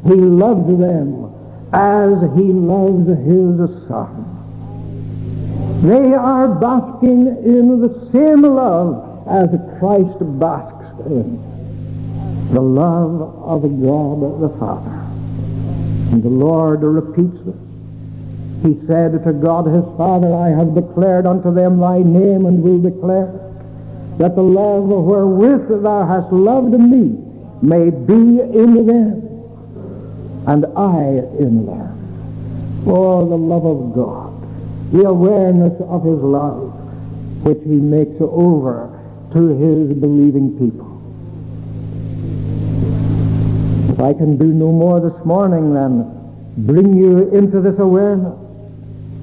He 0.05 0.15
loves 0.15 0.67
them 0.79 1.35
as 1.73 2.21
he 2.37 2.53
loves 2.53 3.09
his 3.09 3.88
son. 3.88 4.25
They 5.83 6.15
are 6.15 6.49
basking 6.49 7.27
in 7.45 7.81
the 7.81 8.11
same 8.11 8.43
love 8.43 9.27
as 9.29 9.49
Christ 9.79 10.19
basks 10.41 11.07
in. 11.07 11.45
The 12.53 12.61
love 12.61 13.21
of 13.21 13.62
God 13.83 14.41
the 14.41 14.59
Father. 14.59 15.08
And 16.11 16.23
the 16.23 16.29
Lord 16.29 16.83
repeats 16.83 17.37
this. 17.45 17.55
He 18.62 18.87
said 18.87 19.12
to 19.25 19.33
God 19.33 19.67
his 19.67 19.85
Father, 19.97 20.35
I 20.35 20.49
have 20.49 20.75
declared 20.75 21.27
unto 21.27 21.55
them 21.55 21.79
thy 21.79 21.99
name 21.99 22.47
and 22.47 22.62
will 22.62 22.81
declare 22.81 23.33
that 24.19 24.35
the 24.35 24.43
love 24.43 24.88
wherewith 24.88 25.83
thou 25.83 26.07
hast 26.07 26.33
loved 26.33 26.73
me 26.73 27.17
may 27.62 27.91
be 27.91 28.41
in 28.41 28.87
them 28.87 29.29
and 30.47 30.67
I 30.77 31.23
in 31.38 31.67
them. 31.67 32.85
Oh, 32.87 33.29
the 33.29 33.37
love 33.37 33.67
of 33.67 33.95
God, 33.95 34.93
the 34.93 35.05
awareness 35.05 35.81
of 35.83 36.05
his 36.05 36.19
love, 36.19 36.73
which 37.45 37.59
he 37.65 37.77
makes 37.77 38.21
over 38.21 38.99
to 39.35 39.49
his 39.49 39.93
believing 39.93 40.59
people. 40.59 40.98
If 43.99 44.05
I 44.05 44.14
can 44.14 44.37
do 44.37 44.45
no 44.45 44.71
more 44.71 45.00
this 45.00 45.25
morning 45.25 45.75
than 45.75 46.07
bring 46.57 46.97
you 46.97 47.35
into 47.35 47.61
this 47.61 47.81
awareness, 47.81 48.38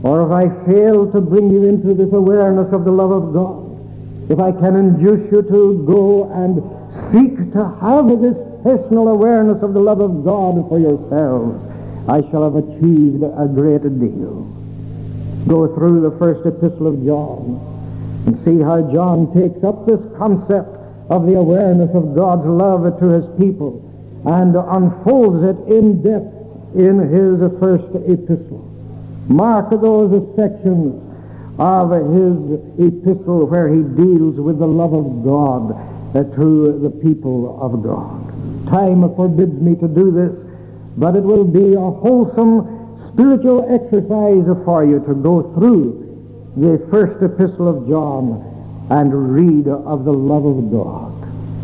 or 0.03 0.25
if 0.25 0.31
I 0.33 0.65
fail 0.65 1.09
to 1.13 1.21
bring 1.21 1.49
you 1.49 1.63
into 1.63 1.93
this 1.93 2.11
awareness 2.11 2.73
of 2.73 2.83
the 2.83 2.91
love 2.91 3.09
of 3.09 3.31
God, 3.31 4.29
if 4.29 4.37
I 4.37 4.51
can 4.51 4.75
induce 4.75 5.31
you 5.31 5.43
to 5.43 5.85
go 5.87 6.29
and 6.29 6.59
seek 7.13 7.53
to 7.53 7.63
have 7.79 8.19
this 8.19 8.35
personal 8.63 9.07
awareness 9.07 9.63
of 9.63 9.73
the 9.73 9.79
love 9.79 10.01
of 10.01 10.25
God 10.25 10.67
for 10.67 10.77
yourselves, 10.77 11.55
I 12.09 12.19
shall 12.29 12.43
have 12.43 12.57
achieved 12.57 13.23
a 13.23 13.47
great 13.47 13.83
deal. 13.97 14.43
Go 15.47 15.73
through 15.73 16.01
the 16.01 16.11
first 16.19 16.45
epistle 16.45 16.87
of 16.87 17.05
John 17.05 17.63
and 18.27 18.35
see 18.43 18.59
how 18.59 18.91
John 18.91 19.33
takes 19.33 19.63
up 19.63 19.85
this 19.85 20.01
concept 20.17 20.67
of 21.09 21.27
the 21.27 21.35
awareness 21.35 21.95
of 21.95 22.13
God's 22.13 22.45
love 22.45 22.99
to 22.99 23.05
his 23.07 23.39
people 23.39 23.84
and 24.25 24.55
unfolds 24.55 25.43
it 25.43 25.73
in 25.73 26.01
depth 26.01 26.33
in 26.75 26.99
his 26.99 27.39
first 27.59 27.87
epistle. 28.07 28.71
Mark 29.27 29.69
those 29.69 30.35
sections 30.35 31.01
of 31.57 31.91
his 31.91 32.59
epistle 32.79 33.45
where 33.47 33.69
he 33.69 33.81
deals 33.81 34.35
with 34.35 34.59
the 34.59 34.67
love 34.67 34.93
of 34.93 35.23
God 35.23 35.73
to 36.13 36.79
the 36.79 36.89
people 36.89 37.59
of 37.61 37.83
God. 37.83 38.25
Time 38.67 39.01
forbids 39.15 39.59
me 39.61 39.75
to 39.75 39.87
do 39.87 40.11
this, 40.11 40.31
but 40.97 41.15
it 41.15 41.23
will 41.23 41.45
be 41.45 41.73
a 41.73 41.79
wholesome 41.79 43.11
spiritual 43.13 43.63
exercise 43.69 44.45
for 44.65 44.85
you 44.85 44.99
to 45.05 45.13
go 45.13 45.53
through 45.55 46.01
the 46.57 46.85
first 46.89 47.21
epistle 47.21 47.67
of 47.67 47.87
John 47.87 48.87
and 48.89 49.33
read 49.33 49.67
of 49.67 50.05
the 50.05 50.13
love 50.13 50.45
of 50.45 50.71
God. 50.71 51.14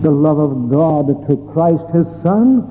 The 0.01 0.09
love 0.09 0.39
of 0.39 0.71
God 0.71 1.27
to 1.27 1.37
Christ 1.53 1.83
his 1.93 2.07
Son, 2.23 2.61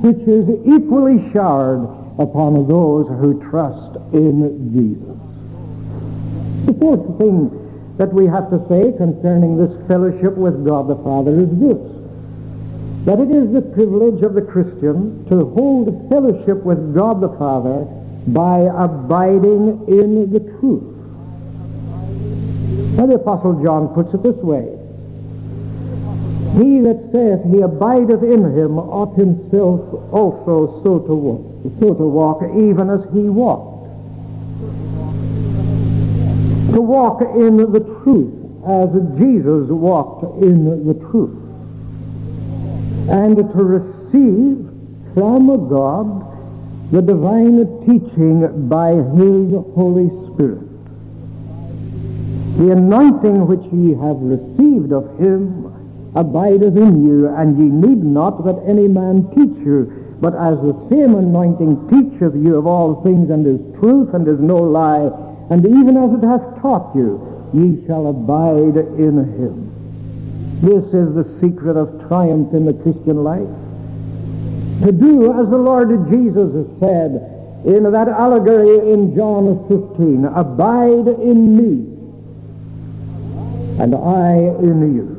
which 0.00 0.26
is 0.26 0.48
equally 0.66 1.30
showered 1.32 1.84
upon 2.18 2.66
those 2.66 3.06
who 3.06 3.40
trust 3.48 3.96
in 4.12 4.72
Jesus. 4.74 5.16
The 6.66 6.74
fourth 6.74 7.18
thing 7.18 7.50
that 7.96 8.12
we 8.12 8.26
have 8.26 8.50
to 8.50 8.58
say 8.68 8.90
concerning 8.96 9.56
this 9.56 9.70
fellowship 9.86 10.34
with 10.34 10.66
God 10.66 10.88
the 10.88 10.96
Father 10.96 11.38
is 11.38 11.50
this, 11.60 11.78
that 13.06 13.20
it 13.20 13.30
is 13.30 13.52
the 13.52 13.62
privilege 13.62 14.22
of 14.22 14.34
the 14.34 14.42
Christian 14.42 15.24
to 15.28 15.44
hold 15.54 16.08
fellowship 16.10 16.64
with 16.64 16.92
God 16.92 17.20
the 17.20 17.28
Father 17.38 17.86
by 18.26 18.66
abiding 18.82 19.86
in 19.86 20.32
the 20.32 20.40
truth. 20.58 20.90
Now 22.96 23.06
the 23.06 23.14
Apostle 23.14 23.62
John 23.62 23.94
puts 23.94 24.12
it 24.12 24.22
this 24.24 24.36
way. 24.36 24.80
He 26.56 26.78
that 26.80 27.10
saith 27.10 27.52
he 27.52 27.62
abideth 27.62 28.22
in 28.22 28.56
him 28.56 28.78
ought 28.78 29.16
himself 29.16 29.80
also 30.12 30.80
so 30.84 31.00
to 31.00 31.14
walk, 31.14 31.42
so 31.80 31.94
to 31.94 32.04
walk 32.04 32.42
even 32.44 32.90
as 32.90 33.02
he 33.12 33.28
walked. 33.28 33.90
To 36.74 36.80
walk 36.80 37.22
in 37.22 37.56
the 37.56 37.80
truth 38.04 38.32
as 38.68 38.88
Jesus 39.18 39.68
walked 39.68 40.42
in 40.44 40.86
the 40.86 40.94
truth. 41.10 41.40
And 43.10 43.36
to 43.36 43.64
receive 43.64 44.70
from 45.14 45.68
God 45.68 46.24
the 46.92 47.02
divine 47.02 47.66
teaching 47.84 48.68
by 48.68 48.92
his 48.92 49.52
Holy 49.74 50.08
Spirit. 50.32 50.62
The 52.58 52.70
anointing 52.70 53.48
which 53.48 53.64
ye 53.72 53.94
have 53.94 54.18
received 54.22 54.92
of 54.92 55.18
him 55.18 55.72
abideth 56.14 56.76
in 56.76 57.04
you, 57.06 57.28
and 57.28 57.58
ye 57.58 57.64
need 57.64 58.02
not 58.04 58.44
that 58.44 58.62
any 58.66 58.88
man 58.88 59.28
teach 59.34 59.64
you, 59.64 60.16
but 60.20 60.34
as 60.34 60.56
the 60.60 60.86
same 60.90 61.14
anointing 61.14 61.88
teacheth 61.88 62.34
you 62.34 62.56
of 62.56 62.66
all 62.66 63.02
things, 63.02 63.30
and 63.30 63.46
is 63.46 63.60
truth, 63.80 64.14
and 64.14 64.26
is 64.28 64.40
no 64.40 64.56
lie, 64.56 65.10
and 65.50 65.66
even 65.66 65.96
as 65.96 66.12
it 66.12 66.24
hath 66.24 66.62
taught 66.62 66.94
you, 66.94 67.20
ye 67.52 67.84
shall 67.86 68.06
abide 68.08 68.76
in 68.98 69.18
him. 69.36 69.70
This 70.60 70.84
is 70.94 71.14
the 71.14 71.38
secret 71.40 71.76
of 71.76 72.08
triumph 72.08 72.54
in 72.54 72.64
the 72.64 72.74
Christian 72.74 73.22
life. 73.22 73.48
To 74.82 74.92
do 74.92 75.32
as 75.38 75.50
the 75.50 75.58
Lord 75.58 75.88
Jesus 76.10 76.54
has 76.54 76.66
said 76.80 77.64
in 77.64 77.90
that 77.90 78.08
allegory 78.08 78.92
in 78.92 79.14
John 79.14 79.66
15, 79.68 80.24
abide 80.26 81.08
in 81.20 81.56
me, 81.56 81.90
and 83.82 83.94
I 83.94 84.36
in 84.62 84.94
you. 84.94 85.13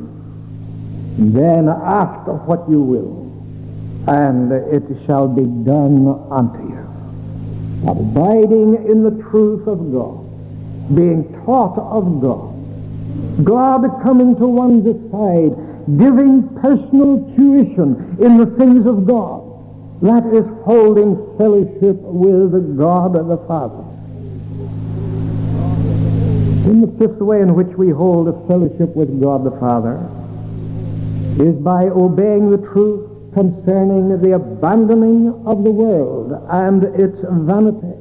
Then 1.18 1.70
ask 1.70 2.28
what 2.46 2.70
you 2.70 2.82
will, 2.82 3.32
and 4.08 4.52
it 4.52 4.84
shall 5.06 5.30
be 5.30 5.46
done 5.64 6.28
unto 6.30 6.60
you. 6.60 7.90
Abiding 7.90 8.86
in 8.90 9.04
the 9.04 9.24
truth 9.30 9.66
of 9.66 9.94
God, 9.94 10.26
being 10.94 11.24
taught 11.46 11.78
of 11.78 12.20
God, 12.20 13.46
God 13.46 14.04
coming 14.04 14.36
to 14.36 14.46
one's 14.46 14.84
side, 15.10 15.56
giving 15.98 16.50
personal 16.60 17.34
tuition 17.36 18.18
in 18.20 18.38
the 18.38 18.48
things 18.58 18.86
of 18.86 19.08
God. 19.08 19.44
That 20.02 20.26
is 20.26 20.46
holding 20.66 21.16
fellowship 21.38 21.96
with 22.02 22.78
God 22.78 23.14
the 23.14 23.38
Father. 23.48 23.84
In 26.70 26.82
the 26.82 26.92
fifth 27.00 27.22
way 27.22 27.40
in 27.40 27.56
which 27.56 27.78
we 27.78 27.90
hold 27.92 28.28
a 28.28 28.48
fellowship 28.48 28.94
with 28.96 29.22
God 29.22 29.46
the 29.46 29.58
Father 29.60 30.06
is 31.40 31.56
by 31.56 31.86
obeying 31.86 32.50
the 32.50 32.58
truth 32.58 33.34
concerning 33.34 34.22
the 34.22 34.36
abandoning 34.36 35.44
of 35.46 35.64
the 35.64 35.72
world 35.72 36.32
and 36.50 36.84
its 37.00 37.18
vanity. 37.22 37.94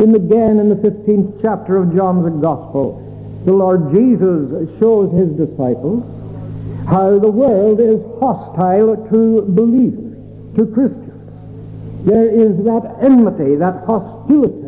In 0.00 0.14
again 0.14 0.60
in 0.60 0.68
the 0.68 0.76
15th 0.76 1.42
chapter 1.42 1.78
of 1.78 1.94
John's 1.94 2.40
Gospel, 2.40 3.02
the 3.44 3.52
Lord 3.52 3.92
Jesus 3.92 4.68
shows 4.78 5.12
his 5.12 5.30
disciples 5.30 6.04
how 6.86 7.18
the 7.18 7.30
world 7.30 7.80
is 7.80 8.00
hostile 8.20 8.96
to 9.10 9.42
believers, 9.48 10.16
to 10.56 10.66
Christians. 10.66 11.06
There 12.04 12.30
is 12.30 12.56
that 12.64 12.98
enmity, 13.02 13.56
that 13.56 13.84
hostility 13.84 14.66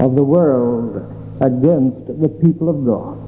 of 0.00 0.16
the 0.16 0.24
world 0.24 0.96
against 1.40 2.20
the 2.20 2.28
people 2.28 2.68
of 2.68 2.84
God. 2.84 3.19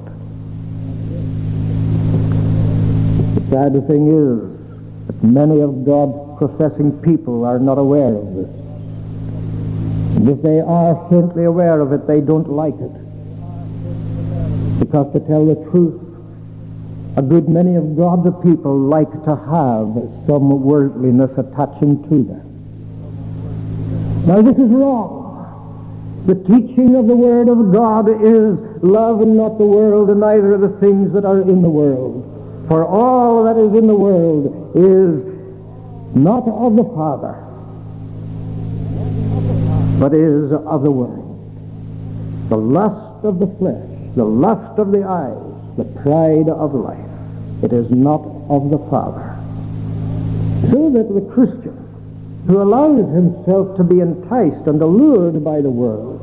Sad 3.53 3.73
thing 3.85 4.07
is 4.09 4.41
that 5.05 5.23
many 5.23 5.61
of 5.61 5.85
God's 5.85 6.39
professing 6.39 6.91
people 7.03 7.45
are 7.45 7.59
not 7.59 7.77
aware 7.77 8.15
of 8.15 8.33
this. 8.33 8.49
And 10.17 10.27
if 10.27 10.41
they 10.41 10.59
are 10.59 11.07
faintly 11.11 11.43
aware 11.43 11.79
of 11.79 11.93
it, 11.93 12.07
they 12.07 12.19
don't 12.19 12.49
like 12.49 12.73
it. 12.73 12.91
Because 14.79 15.13
to 15.13 15.19
tell 15.27 15.45
the 15.45 15.69
truth, 15.69 16.01
a 17.15 17.21
good 17.21 17.47
many 17.47 17.75
of 17.75 17.95
God's 17.95 18.33
people 18.41 18.75
like 18.75 19.11
to 19.23 19.35
have 19.35 19.93
some 20.25 20.63
worldliness 20.63 21.37
attaching 21.37 22.01
to 22.09 22.23
them. 22.23 22.49
Now 24.25 24.41
this 24.41 24.57
is 24.57 24.71
wrong. 24.71 25.21
The 26.25 26.35
teaching 26.35 26.95
of 26.95 27.05
the 27.05 27.15
Word 27.15 27.49
of 27.49 27.71
God 27.71 28.09
is 28.09 28.57
love 28.81 29.21
and 29.21 29.37
not 29.37 29.59
the 29.59 29.65
world 29.65 30.09
and 30.09 30.21
neither 30.21 30.55
of 30.55 30.61
the 30.61 30.75
things 30.79 31.13
that 31.13 31.23
are 31.23 31.41
in 31.41 31.61
the 31.61 31.69
world. 31.69 32.32
For 32.67 32.85
all 32.85 33.43
that 33.43 33.57
is 33.57 33.73
in 33.77 33.87
the 33.87 33.95
world 33.95 34.75
is 34.75 36.15
not 36.15 36.47
of 36.47 36.75
the 36.75 36.83
Father, 36.83 37.35
but 39.99 40.13
is 40.13 40.51
of 40.51 40.83
the 40.83 40.91
world. 40.91 41.19
The 42.49 42.57
lust 42.57 43.25
of 43.25 43.39
the 43.39 43.47
flesh, 43.47 43.89
the 44.15 44.23
lust 44.23 44.79
of 44.79 44.91
the 44.91 45.03
eyes, 45.03 45.37
the 45.77 45.85
pride 46.01 46.49
of 46.49 46.73
life. 46.73 46.99
It 47.63 47.73
is 47.73 47.89
not 47.91 48.21
of 48.49 48.69
the 48.69 48.79
Father. 48.89 49.35
So 50.69 50.89
that 50.91 51.13
the 51.13 51.29
Christian 51.33 51.79
who 52.47 52.61
allows 52.61 52.97
himself 53.13 53.75
to 53.77 53.83
be 53.83 53.99
enticed 54.01 54.67
and 54.67 54.81
allured 54.81 55.43
by 55.43 55.61
the 55.61 55.69
world, 55.69 56.19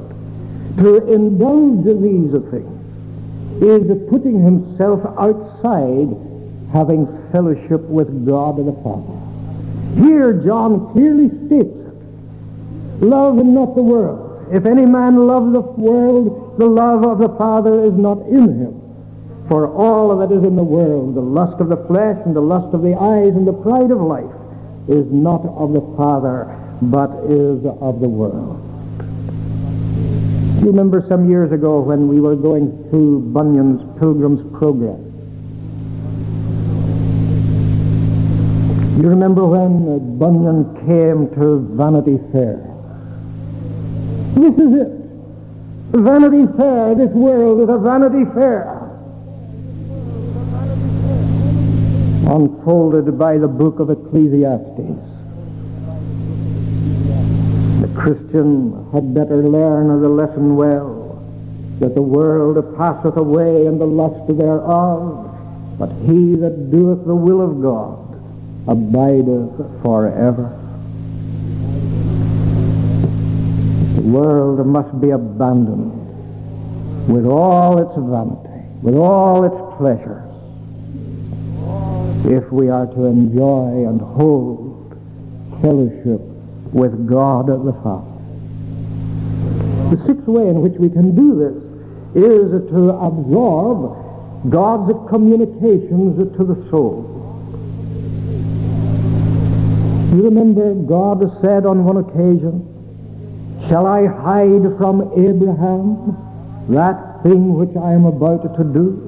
to 0.76 1.12
indulge 1.12 1.86
in 1.86 2.02
these 2.02 2.50
things, 2.50 3.62
is 3.62 4.08
putting 4.08 4.42
himself 4.42 5.00
outside 5.18 6.29
having 6.72 7.06
fellowship 7.32 7.80
with 7.82 8.26
God 8.26 8.56
the 8.56 8.72
Father. 8.82 10.04
Here 10.04 10.32
John 10.44 10.92
clearly 10.92 11.28
states. 11.46 11.76
Love 13.00 13.36
not 13.36 13.74
the 13.74 13.82
world. 13.82 14.48
If 14.52 14.66
any 14.66 14.86
man 14.86 15.16
love 15.26 15.52
the 15.52 15.60
world, 15.60 16.58
the 16.58 16.66
love 16.66 17.04
of 17.04 17.18
the 17.18 17.28
Father 17.36 17.82
is 17.84 17.92
not 17.92 18.18
in 18.26 18.60
him. 18.60 18.76
For 19.48 19.66
all 19.72 20.16
that 20.18 20.30
is 20.30 20.44
in 20.44 20.54
the 20.54 20.62
world, 20.62 21.14
the 21.14 21.20
lust 21.20 21.60
of 21.60 21.68
the 21.68 21.84
flesh 21.88 22.18
and 22.24 22.36
the 22.36 22.40
lust 22.40 22.74
of 22.74 22.82
the 22.82 22.94
eyes 22.94 23.34
and 23.34 23.46
the 23.46 23.52
pride 23.52 23.90
of 23.90 24.00
life, 24.00 24.30
is 24.88 25.10
not 25.10 25.44
of 25.44 25.72
the 25.72 25.80
Father, 25.96 26.56
but 26.82 27.10
is 27.24 27.64
of 27.64 28.00
the 28.00 28.08
world. 28.08 28.60
Do 30.58 30.66
you 30.66 30.72
remember 30.72 31.04
some 31.08 31.28
years 31.30 31.52
ago 31.52 31.80
when 31.80 32.06
we 32.06 32.20
were 32.20 32.36
going 32.36 32.70
through 32.90 33.32
Bunyan's 33.32 33.98
Pilgrim's 33.98 34.42
Progress. 34.56 35.09
You 38.96 39.08
remember 39.08 39.46
when 39.46 40.18
Bunyan 40.18 40.74
came 40.86 41.34
to 41.34 41.58
Vanity 41.76 42.18
Fair? 42.32 42.66
This 44.34 44.58
is 44.58 44.80
it. 44.82 44.92
Vanity 45.92 46.46
Fair, 46.56 46.94
this 46.94 47.10
world 47.10 47.62
is 47.62 47.68
a 47.68 47.78
Vanity 47.78 48.24
Fair. 48.34 48.80
unfolded 52.30 53.18
by 53.18 53.36
the 53.36 53.48
book 53.48 53.80
of 53.80 53.90
Ecclesiastes. 53.90 55.00
The 57.80 57.88
Christian 57.96 58.88
had 58.92 59.12
better 59.12 59.42
learn 59.42 60.00
the 60.00 60.08
lesson 60.08 60.54
well, 60.54 61.20
that 61.80 61.94
the 61.94 62.02
world 62.02 62.76
passeth 62.76 63.16
away 63.16 63.66
and 63.66 63.80
the 63.80 63.86
lust 63.86 64.28
thereof, 64.36 65.26
but 65.78 65.90
he 66.06 66.36
that 66.36 66.70
doeth 66.70 67.04
the 67.04 67.16
will 67.16 67.40
of 67.40 67.60
God 67.60 68.09
abideth 68.68 69.82
forever. 69.82 70.56
The 73.96 74.02
world 74.02 74.66
must 74.66 75.00
be 75.00 75.10
abandoned 75.10 75.92
with 77.08 77.26
all 77.26 77.78
its 77.78 77.94
vanity, 77.96 78.66
with 78.82 78.94
all 78.94 79.44
its 79.44 79.76
pleasures, 79.76 80.24
if 82.26 82.50
we 82.52 82.68
are 82.68 82.86
to 82.86 83.04
enjoy 83.06 83.88
and 83.88 84.00
hold 84.00 84.98
fellowship 85.60 86.20
with 86.72 87.06
God 87.08 87.46
the 87.46 87.72
Father. 87.82 88.06
The 89.94 90.06
sixth 90.06 90.26
way 90.26 90.48
in 90.48 90.60
which 90.60 90.74
we 90.74 90.88
can 90.88 91.14
do 91.16 91.34
this 91.36 91.56
is 92.14 92.70
to 92.70 92.90
absorb 92.90 94.50
God's 94.50 94.92
communications 95.08 96.16
to 96.36 96.44
the 96.44 96.70
soul. 96.70 97.19
You 100.10 100.24
remember 100.24 100.74
God 100.74 101.20
said 101.40 101.64
on 101.64 101.84
one 101.84 101.98
occasion, 101.98 102.66
Shall 103.68 103.86
I 103.86 104.06
hide 104.06 104.76
from 104.76 105.02
Abraham 105.16 106.16
that 106.68 107.22
thing 107.22 107.54
which 107.54 107.76
I 107.76 107.92
am 107.92 108.06
about 108.06 108.56
to 108.56 108.64
do? 108.64 109.06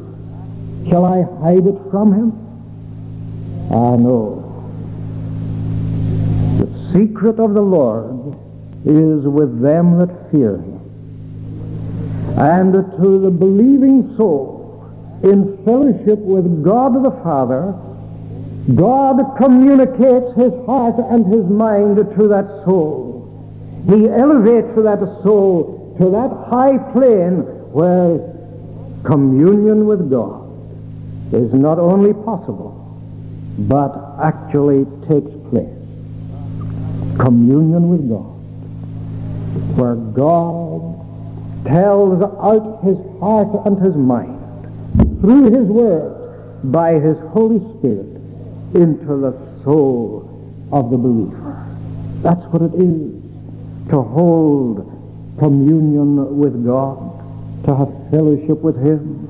Shall 0.89 1.05
I 1.05 1.23
hide 1.43 1.67
it 1.67 1.79
from 1.91 2.13
him? 2.13 2.33
Ah, 3.73 3.97
no. 3.97 4.39
The 6.59 6.93
secret 6.93 7.41
of 7.41 7.55
the 7.55 7.63
Lord 7.63 8.37
is 8.85 9.25
with 9.27 9.61
them 9.61 9.99
that 9.99 10.31
fear 10.31 10.59
him. 10.59 10.79
And 12.39 12.73
to 12.73 13.19
the 13.19 13.31
believing 13.31 14.17
soul, 14.17 14.89
in 15.25 15.65
fellowship 15.65 16.21
with 16.21 16.63
God 16.63 17.03
the 17.03 17.11
Father, 17.23 17.75
God 18.77 19.37
communicates 19.39 20.37
his 20.37 20.53
heart 20.67 20.95
and 21.11 21.27
his 21.27 21.45
mind 21.47 21.97
to 21.97 22.29
that 22.29 22.47
soul. 22.65 23.29
He 23.87 24.09
elevates 24.09 24.73
that 24.77 25.01
soul 25.25 25.97
to 25.99 26.11
that 26.11 26.31
high 26.49 26.79
plane 26.93 27.43
where 27.73 28.21
communion 29.03 29.87
with 29.87 30.09
God 30.09 30.49
is 31.35 31.53
not 31.53 31.81
only 31.81 32.15
possible, 32.15 32.79
but 33.59 34.15
actually 34.23 34.85
takes 35.09 35.33
place. 35.51 35.69
Communion 37.19 37.89
with 37.91 38.09
God, 38.09 38.31
where 39.77 39.97
God 39.97 41.67
tells 41.67 42.23
out 42.23 42.85
his 42.85 42.99
heart 43.19 43.67
and 43.67 43.83
his 43.83 43.97
mind 43.97 44.39
through 45.21 45.51
his 45.51 45.67
word 45.67 46.61
by 46.65 46.93
his 46.93 47.19
Holy 47.33 47.59
Spirit 47.79 48.12
into 48.75 49.17
the 49.17 49.33
soul 49.65 50.29
of 50.73 50.91
the 50.91 50.97
believer. 50.97 51.67
That's 52.23 52.43
what 52.53 52.63
it 52.63 52.75
is 52.75 53.23
to 53.91 54.01
hold 54.01 54.89
communion 55.39 56.39
with 56.39 56.65
God, 56.65 56.99
to 57.65 57.75
have 57.75 58.11
fellowship 58.11 58.59
with 58.61 58.77
him, 58.77 59.29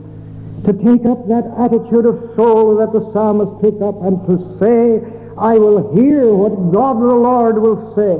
to 0.67 0.73
take 0.73 1.07
up 1.07 1.27
that 1.29 1.45
attitude 1.59 2.07
of 2.07 2.35
soul 2.37 2.77
that 2.77 2.93
the 2.93 3.13
psalmist 3.13 3.63
took 3.63 3.81
up 3.83 4.03
and 4.03 4.25
to 4.27 4.59
say, 4.59 5.03
I 5.39 5.59
will 5.59 5.95
hear 5.95 6.33
what 6.33 6.73
God 6.73 7.01
the 7.01 7.15
Lord 7.15 7.59
will 7.61 7.95
say. 7.97 8.19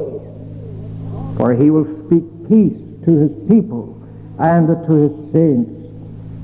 For 1.37 1.55
he 1.55 1.71
will 1.71 1.87
speak 2.07 2.25
peace 2.49 2.79
to 3.05 3.11
his 3.11 3.49
people 3.49 4.01
and 4.39 4.67
to 4.69 4.93
his 4.93 5.33
saints, 5.33 5.71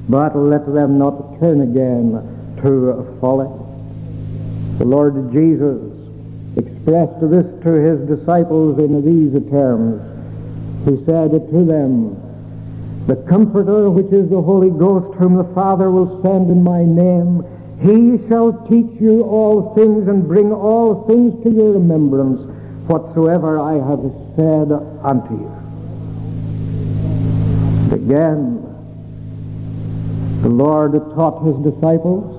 but 0.08 0.36
let 0.36 0.72
them 0.72 0.98
not 0.98 1.40
turn 1.40 1.62
again 1.62 2.12
to 2.62 3.18
folly. 3.20 3.48
The 4.78 4.84
Lord 4.84 5.32
Jesus 5.32 5.82
expressed 6.56 7.20
this 7.20 7.46
to 7.64 7.72
his 7.72 7.98
disciples 8.08 8.78
in 8.78 9.04
these 9.04 9.50
terms. 9.50 10.00
He 10.84 11.04
said 11.04 11.32
to 11.32 11.64
them, 11.64 12.14
The 13.08 13.16
Comforter, 13.28 13.90
which 13.90 14.12
is 14.12 14.30
the 14.30 14.40
Holy 14.40 14.70
Ghost, 14.70 15.18
whom 15.18 15.34
the 15.34 15.52
Father 15.52 15.90
will 15.90 16.22
send 16.22 16.50
in 16.50 16.62
my 16.62 16.84
name, 16.84 17.44
he 17.80 18.26
shall 18.28 18.52
teach 18.68 19.00
you 19.00 19.22
all 19.22 19.74
things 19.74 20.06
and 20.06 20.26
bring 20.26 20.52
all 20.52 21.06
things 21.06 21.42
to 21.42 21.50
your 21.50 21.72
remembrance, 21.72 22.40
whatsoever 22.86 23.58
I 23.58 23.74
have 23.74 24.00
said 24.36 24.72
unto 25.02 25.34
you. 25.34 25.52
Again, 27.92 28.62
the 30.42 30.48
Lord 30.48 30.92
taught 31.14 31.44
his 31.44 31.56
disciples, 31.72 32.37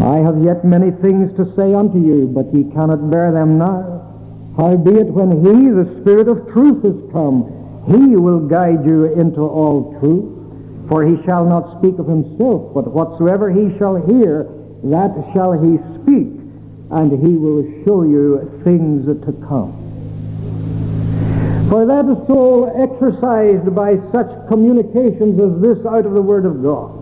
I 0.00 0.16
have 0.16 0.42
yet 0.42 0.64
many 0.64 0.90
things 0.90 1.36
to 1.36 1.54
say 1.54 1.74
unto 1.74 1.98
you, 1.98 2.26
but 2.26 2.54
ye 2.54 2.64
cannot 2.72 3.10
bear 3.10 3.32
them 3.32 3.58
now. 3.58 4.00
Howbeit, 4.56 5.08
when 5.08 5.30
he, 5.44 5.68
the 5.68 6.00
Spirit 6.00 6.26
of 6.26 6.50
truth, 6.52 6.84
is 6.84 7.12
come, 7.12 7.84
he 7.86 8.16
will 8.16 8.40
guide 8.40 8.86
you 8.86 9.12
into 9.12 9.40
all 9.40 9.98
truth. 10.00 10.88
For 10.88 11.06
he 11.06 11.22
shall 11.24 11.44
not 11.44 11.78
speak 11.78 11.98
of 11.98 12.08
himself, 12.08 12.74
but 12.74 12.90
whatsoever 12.92 13.50
he 13.50 13.76
shall 13.78 13.96
hear, 13.96 14.48
that 14.84 15.12
shall 15.34 15.52
he 15.52 15.78
speak, 16.00 16.28
and 16.90 17.12
he 17.12 17.36
will 17.36 17.62
show 17.84 18.02
you 18.02 18.60
things 18.64 19.06
to 19.06 19.32
come. 19.46 19.76
For 21.68 21.86
that 21.86 22.06
soul 22.26 22.72
exercised 22.74 23.72
by 23.74 23.98
such 24.10 24.48
communications 24.48 25.38
as 25.38 25.60
this 25.62 25.86
out 25.86 26.06
of 26.06 26.14
the 26.14 26.22
Word 26.22 26.46
of 26.46 26.62
God, 26.62 26.99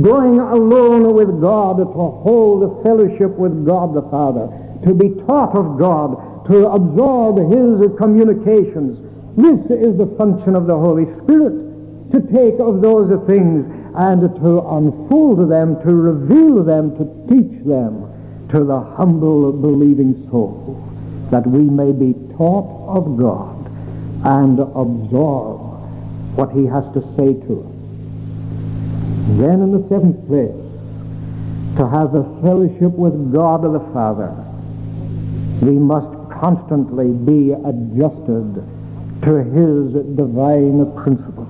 going 0.00 0.40
alone 0.40 1.12
with 1.14 1.40
God 1.40 1.76
to 1.78 1.84
hold 1.84 2.82
fellowship 2.82 3.30
with 3.36 3.66
God 3.66 3.94
the 3.94 4.02
Father, 4.08 4.48
to 4.86 4.94
be 4.94 5.10
taught 5.26 5.54
of 5.54 5.78
God, 5.78 6.46
to 6.46 6.68
absorb 6.68 7.36
His 7.50 7.98
communications. 7.98 8.98
This 9.36 9.60
is 9.70 9.98
the 9.98 10.06
function 10.16 10.56
of 10.56 10.66
the 10.66 10.76
Holy 10.76 11.04
Spirit, 11.22 12.10
to 12.12 12.20
take 12.32 12.58
of 12.60 12.80
those 12.80 13.10
things 13.26 13.64
and 13.94 14.20
to 14.20 14.60
unfold 14.60 15.50
them, 15.50 15.80
to 15.82 15.94
reveal 15.94 16.64
them, 16.64 16.96
to 16.96 17.04
teach 17.28 17.64
them 17.64 18.08
to 18.50 18.64
the 18.64 18.80
humble 18.96 19.52
believing 19.52 20.28
soul, 20.30 20.82
that 21.30 21.46
we 21.46 21.62
may 21.62 21.92
be 21.92 22.14
taught 22.36 22.96
of 22.96 23.16
God 23.18 23.66
and 24.24 24.58
absorb 24.58 25.60
what 26.36 26.50
He 26.52 26.64
has 26.66 26.84
to 26.94 27.02
say 27.16 27.34
to 27.46 27.60
us. 27.66 27.71
Then 29.38 29.62
in 29.62 29.72
the 29.72 29.88
seventh 29.88 30.26
place, 30.26 30.52
to 31.76 31.88
have 31.88 32.14
a 32.14 32.22
fellowship 32.42 32.92
with 32.92 33.32
God 33.32 33.62
the 33.62 33.80
Father, 33.94 34.28
we 35.62 35.78
must 35.78 36.12
constantly 36.30 37.08
be 37.08 37.52
adjusted 37.52 38.62
to 39.22 39.32
his 39.42 39.94
divine 40.16 40.84
principles. 41.02 41.48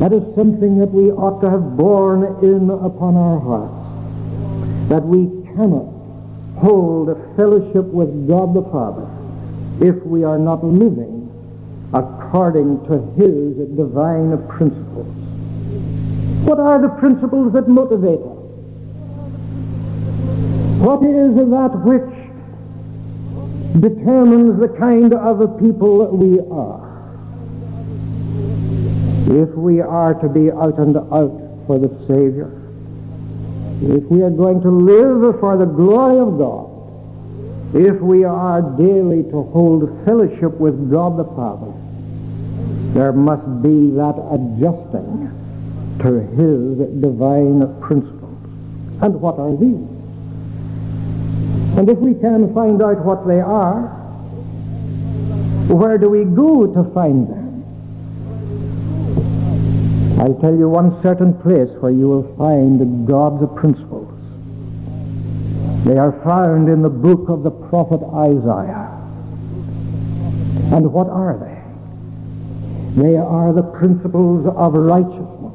That 0.00 0.12
is 0.12 0.22
something 0.34 0.80
that 0.80 0.90
we 0.90 1.12
ought 1.12 1.40
to 1.40 1.48
have 1.48 1.76
borne 1.76 2.24
in 2.42 2.70
upon 2.70 3.16
our 3.16 3.38
hearts, 3.38 4.88
that 4.88 5.04
we 5.04 5.46
cannot 5.54 5.94
hold 6.58 7.10
a 7.10 7.14
fellowship 7.36 7.84
with 7.86 8.26
God 8.26 8.52
the 8.52 8.62
Father 8.62 9.08
if 9.80 10.02
we 10.04 10.24
are 10.24 10.38
not 10.38 10.64
living 10.64 11.23
according 11.94 12.84
to 12.86 13.00
his 13.14 13.56
divine 13.76 14.36
principles. 14.48 15.06
What 16.44 16.58
are 16.58 16.80
the 16.80 16.88
principles 16.88 17.52
that 17.52 17.68
motivate 17.68 18.18
us? 18.18 18.44
What 20.82 21.04
is 21.04 21.36
that 21.36 21.72
which 21.86 22.14
determines 23.80 24.58
the 24.60 24.68
kind 24.76 25.14
of 25.14 25.40
a 25.40 25.48
people 25.48 26.06
we 26.08 26.40
are? 26.50 26.82
If 29.42 29.54
we 29.54 29.80
are 29.80 30.14
to 30.14 30.28
be 30.28 30.50
out 30.50 30.78
and 30.78 30.96
out 30.96 31.40
for 31.66 31.78
the 31.78 31.88
Savior, 32.08 32.50
if 33.82 34.02
we 34.10 34.22
are 34.22 34.30
going 34.30 34.60
to 34.62 34.70
live 34.70 35.38
for 35.38 35.56
the 35.56 35.64
glory 35.64 36.18
of 36.18 36.38
God, 36.38 36.74
if 37.74 38.00
we 38.00 38.24
are 38.24 38.62
daily 38.62 39.24
to 39.24 39.42
hold 39.42 39.88
fellowship 40.04 40.52
with 40.60 40.90
God 40.90 41.18
the 41.18 41.24
Father, 41.24 41.73
there 42.94 43.12
must 43.12 43.44
be 43.60 43.90
that 43.90 44.14
adjusting 44.30 45.28
to 45.98 46.20
his 46.38 46.78
divine 47.00 47.80
principles. 47.80 48.38
And 49.02 49.20
what 49.20 49.38
are 49.38 49.56
these? 49.56 49.90
And 51.76 51.88
if 51.88 51.98
we 51.98 52.14
can 52.14 52.54
find 52.54 52.80
out 52.80 53.04
what 53.04 53.26
they 53.26 53.40
are, 53.40 53.88
where 55.66 55.98
do 55.98 56.08
we 56.08 56.24
go 56.24 56.72
to 56.72 56.84
find 56.92 57.28
them? 57.28 57.44
I'll 60.20 60.38
tell 60.40 60.54
you 60.54 60.68
one 60.68 61.02
certain 61.02 61.34
place 61.42 61.70
where 61.80 61.90
you 61.90 62.08
will 62.08 62.36
find 62.36 63.08
God's 63.08 63.44
principles. 63.58 64.12
They 65.84 65.98
are 65.98 66.12
found 66.22 66.68
in 66.68 66.82
the 66.82 66.88
book 66.88 67.28
of 67.28 67.42
the 67.42 67.50
prophet 67.50 68.00
Isaiah. 68.14 68.88
And 70.72 70.92
what 70.92 71.08
are 71.08 71.36
they? 71.38 71.53
They 72.96 73.16
are 73.16 73.52
the 73.52 73.62
principles 73.62 74.46
of 74.46 74.74
righteousness, 74.74 75.52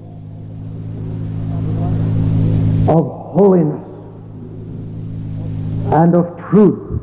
of 2.90 3.06
holiness, 3.32 3.86
and 5.94 6.16
of 6.16 6.38
truth, 6.50 7.02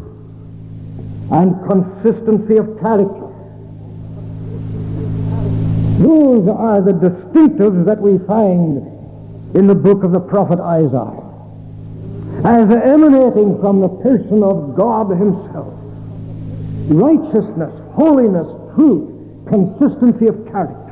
and 1.31 1.67
consistency 1.67 2.59
of 2.59 2.79
character. 2.81 3.33
Those 5.99 6.49
are 6.49 6.83
the 6.83 6.93
distinctives 6.93 7.87
that 7.87 7.99
we 7.99 8.19
find 8.27 9.57
in 9.57 9.67
the 9.67 9.75
book 9.75 10.05
of 10.05 10.13
the 10.13 10.21
prophet 10.21 10.61
Isaiah 10.61 11.23
as 12.45 12.71
emanating 12.71 13.59
from 13.61 13.81
the 13.81 13.89
person 13.89 14.43
of 14.43 14.77
God 14.77 15.09
himself. 15.09 15.73
Righteousness, 16.89 17.73
holiness, 17.95 18.47
truth, 18.75 19.16
consistency 19.47 20.27
of 20.27 20.47
character. 20.51 20.83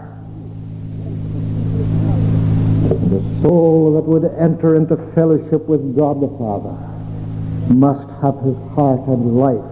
The 3.08 3.42
soul 3.42 3.94
that 3.94 4.04
would 4.04 4.24
enter 4.38 4.76
into 4.76 4.96
fellowship 5.14 5.66
with 5.66 5.96
God 5.96 6.20
the 6.20 6.28
Father 6.38 6.76
must 7.74 8.08
have 8.22 8.38
his 8.40 8.56
heart 8.74 9.00
and 9.08 9.36
life 9.36 9.64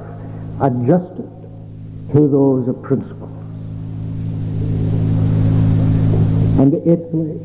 adjusted 0.61 1.31
to 2.13 2.29
those 2.29 2.67
principles. 2.83 3.31
And 6.59 6.75
eighthly, 6.87 7.41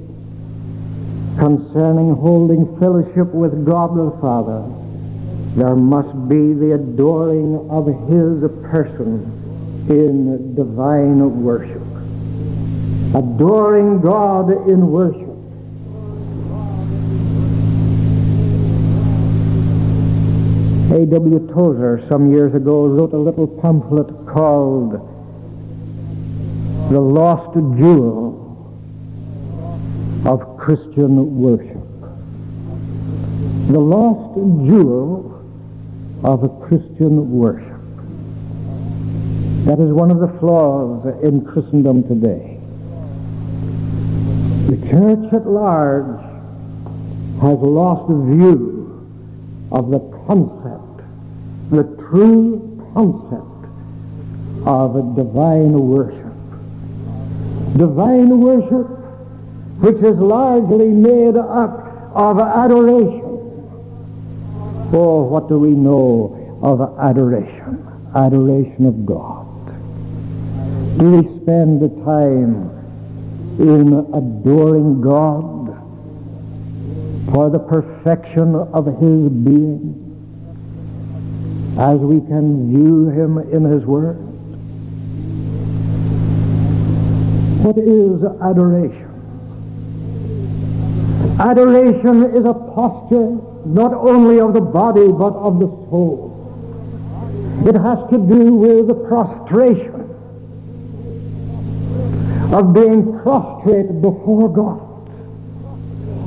concerning 1.37 2.15
holding 2.15 2.77
fellowship 2.79 3.27
with 3.33 3.65
God 3.65 3.95
the 3.95 4.11
Father, 4.19 4.63
there 5.55 5.75
must 5.75 6.27
be 6.27 6.53
the 6.53 6.73
adoring 6.73 7.69
of 7.69 7.87
his 8.09 8.41
person 8.69 9.46
in 9.89 10.55
divine 10.55 11.43
worship. 11.43 11.81
Adoring 13.15 14.01
God 14.01 14.51
in 14.69 14.91
worship. 14.91 15.23
A.W. 20.91 21.51
Tozer 21.53 22.05
some 22.09 22.31
years 22.31 22.53
ago 22.55 22.87
wrote 22.87 23.13
a 23.13 23.17
little 23.17 23.47
pamphlet 23.47 24.07
called 24.27 24.93
The 26.89 26.99
Lost 26.99 27.53
Jewel 27.53 28.47
of 30.25 30.57
Christian 30.57 31.39
Worship. 31.39 31.77
The 33.67 33.79
lost 33.79 34.35
jewel 34.65 35.43
of 36.23 36.61
Christian 36.61 37.31
worship. 37.31 37.76
That 39.67 39.81
is 39.81 39.91
one 39.91 40.11
of 40.11 40.19
the 40.19 40.29
flaws 40.39 41.05
in 41.21 41.43
Christendom 41.43 42.07
today. 42.07 42.57
The 44.67 44.77
church 44.87 45.33
at 45.33 45.45
large 45.45 46.21
has 47.41 47.59
lost 47.59 48.07
view 48.07 49.05
of 49.73 49.89
the 49.89 49.99
concept, 50.25 51.03
the 51.69 51.83
true 52.07 52.79
concept 52.93 53.67
of 54.65 55.17
divine 55.17 55.73
worship. 55.73 56.33
Divine 57.75 58.39
worship 58.39 58.87
which 59.81 59.97
is 59.97 60.17
largely 60.17 60.87
made 60.87 61.35
up 61.35 62.13
of 62.15 62.39
adoration. 62.39 63.21
Oh, 64.93 65.23
what 65.23 65.49
do 65.49 65.59
we 65.59 65.71
know 65.71 66.59
of 66.63 66.97
adoration? 67.01 67.85
Adoration 68.15 68.85
of 68.85 69.05
God. 69.05 69.46
Do 70.97 71.11
we 71.11 71.43
spend 71.43 71.79
the 71.79 71.89
time 72.03 72.71
in 73.59 73.93
adoring 74.15 74.99
God 74.99 75.67
for 77.31 77.51
the 77.51 77.59
perfection 77.59 78.55
of 78.55 78.87
his 78.87 79.29
being 79.29 79.93
as 81.77 81.99
we 81.99 82.19
can 82.21 82.71
view 82.71 83.09
him 83.09 83.37
in 83.37 83.63
his 83.63 83.85
word? 83.85 84.15
What 87.63 87.77
is 87.77 88.23
adoration? 88.41 89.05
Adoration 91.39 92.23
is 92.33 92.43
a 92.43 92.55
posture 92.55 93.37
not 93.67 93.93
only 93.93 94.39
of 94.39 94.55
the 94.55 94.61
body 94.61 95.11
but 95.11 95.33
of 95.33 95.59
the 95.59 95.67
soul. 95.67 96.33
It 97.67 97.75
has 97.75 97.99
to 98.09 98.17
do 98.17 98.55
with 98.55 98.87
the 98.87 98.95
prostration 98.95 99.96
of 102.51 102.73
being 102.73 103.19
prostrate 103.19 104.01
before 104.01 104.49
God, 104.49 105.09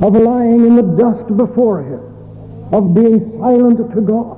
of 0.03 0.13
lying 0.13 0.65
in 0.65 0.75
the 0.75 0.83
dust 0.83 1.35
before 1.35 1.81
Him, 1.81 2.73
of 2.73 2.93
being 2.93 3.39
silent 3.39 3.77
to 3.93 4.01
God. 4.01 4.37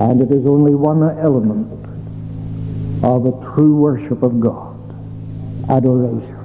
And 0.00 0.20
it 0.22 0.30
is 0.30 0.46
only 0.46 0.74
one 0.74 1.02
element 1.02 1.66
of 3.04 3.26
a 3.26 3.54
true 3.54 3.74
worship 3.76 4.22
of 4.22 4.40
God, 4.40 4.76
adoration. 5.68 6.36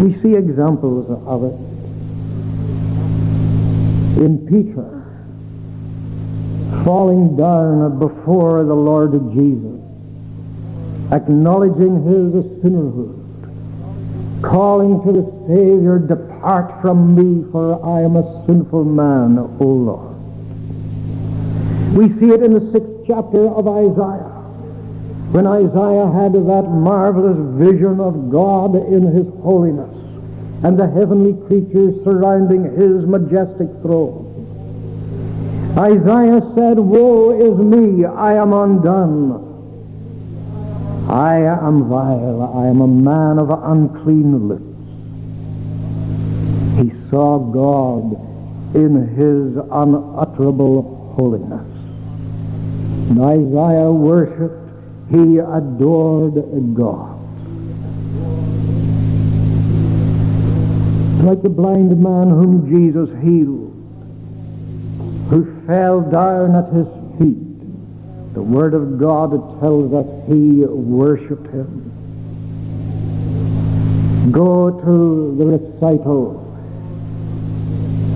We 0.00 0.18
see 0.20 0.34
examples 0.34 1.10
of 1.26 1.44
it 1.44 1.54
in 4.24 4.46
Peter 4.46 5.05
falling 6.86 7.36
down 7.36 7.98
before 7.98 8.62
the 8.62 8.72
Lord 8.72 9.10
Jesus, 9.34 9.82
acknowledging 11.10 12.04
his 12.04 12.44
sinnerhood, 12.62 14.40
calling 14.40 15.02
to 15.02 15.10
the 15.10 15.26
Savior, 15.48 15.98
Depart 15.98 16.80
from 16.80 17.16
me, 17.16 17.44
for 17.50 17.84
I 17.84 18.02
am 18.02 18.14
a 18.14 18.46
sinful 18.46 18.84
man, 18.84 19.36
O 19.36 19.64
Lord. 19.64 20.14
We 21.96 22.08
see 22.20 22.32
it 22.32 22.44
in 22.44 22.54
the 22.54 22.70
sixth 22.70 23.04
chapter 23.04 23.48
of 23.48 23.66
Isaiah 23.66 24.34
when 25.34 25.44
Isaiah 25.44 26.06
had 26.06 26.34
that 26.34 26.70
marvelous 26.70 27.36
vision 27.58 27.98
of 27.98 28.30
God 28.30 28.76
in 28.76 29.02
his 29.02 29.26
holiness 29.42 29.90
and 30.62 30.78
the 30.78 30.88
heavenly 30.88 31.34
creatures 31.48 32.04
surrounding 32.04 32.62
his 32.76 33.04
majestic 33.04 33.70
throne. 33.82 34.25
Isaiah 35.76 36.40
said, 36.56 36.78
Woe 36.78 37.32
is 37.32 37.58
me, 37.58 38.04
I 38.06 38.34
am 38.34 38.52
undone. 38.54 39.42
I 41.08 41.36
am 41.36 41.88
vile, 41.88 42.42
I 42.56 42.66
am 42.66 42.80
a 42.80 42.88
man 42.88 43.38
of 43.38 43.50
unclean 43.50 44.48
lips. 44.48 44.62
He 46.80 46.92
saw 47.10 47.38
God 47.38 48.16
in 48.74 49.06
his 49.16 49.56
unutterable 49.70 51.12
holiness. 51.14 51.66
And 53.10 53.20
Isaiah 53.22 53.92
worshiped 53.92 54.66
he 55.10 55.38
adored 55.38 56.34
God. 56.74 57.12
Like 61.22 61.42
the 61.42 61.48
blind 61.48 62.00
man 62.02 62.30
whom 62.30 62.68
Jesus 62.68 63.08
healed, 63.22 63.75
who 65.28 65.66
fell 65.66 66.00
down 66.00 66.54
at 66.54 66.72
his 66.72 66.86
feet. 67.18 68.34
The 68.34 68.42
Word 68.42 68.74
of 68.74 68.98
God 68.98 69.60
tells 69.60 69.92
us 69.92 70.06
he 70.28 70.64
worshipped 70.64 71.46
him. 71.48 71.92
Go 74.30 74.70
to 74.70 75.36
the 75.38 75.46
recital 75.46 76.42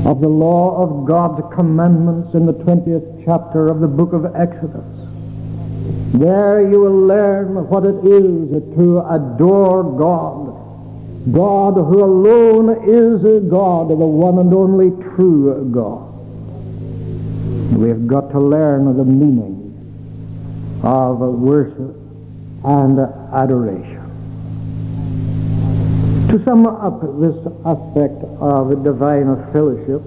of 0.04 0.20
the 0.20 0.28
law 0.28 0.82
of 0.82 1.06
God's 1.06 1.54
commandments 1.54 2.34
in 2.34 2.46
the 2.46 2.54
20th 2.54 3.24
chapter 3.24 3.68
of 3.68 3.80
the 3.80 3.88
book 3.88 4.12
of 4.12 4.34
Exodus. 4.34 4.84
There 6.12 6.68
you 6.68 6.80
will 6.80 7.06
learn 7.06 7.68
what 7.68 7.84
it 7.84 8.04
is 8.04 8.50
to 8.76 9.00
adore 9.08 9.84
God. 9.84 10.48
God 11.32 11.74
who 11.74 12.02
alone 12.02 12.88
is 12.88 13.22
God, 13.48 13.88
the 13.88 13.94
one 13.94 14.38
and 14.38 14.52
only 14.52 14.90
true 15.14 15.70
God. 15.72 16.09
We 17.70 17.88
have 17.88 18.06
got 18.06 18.30
to 18.33 18.40
learn 18.40 18.96
the 18.96 19.04
meaning 19.04 19.66
of 20.83 21.18
worship 21.18 21.96
and 22.64 22.98
adoration. 23.33 23.98
To 26.28 26.44
sum 26.44 26.66
up 26.66 27.00
this 27.20 27.37
aspect 27.64 28.22
of 28.40 28.85
divine 28.85 29.35
fellowship, 29.52 30.02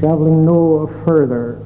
traveling 0.00 0.44
no 0.44 0.86
further 1.06 1.64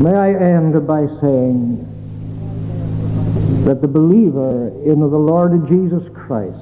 May 0.00 0.14
I 0.14 0.32
end 0.32 0.86
by 0.86 1.06
saying 1.20 1.76
that 3.66 3.82
the 3.82 3.86
believer 3.86 4.68
in 4.82 4.98
the 4.98 5.06
Lord 5.06 5.68
Jesus 5.68 6.02
Christ 6.14 6.56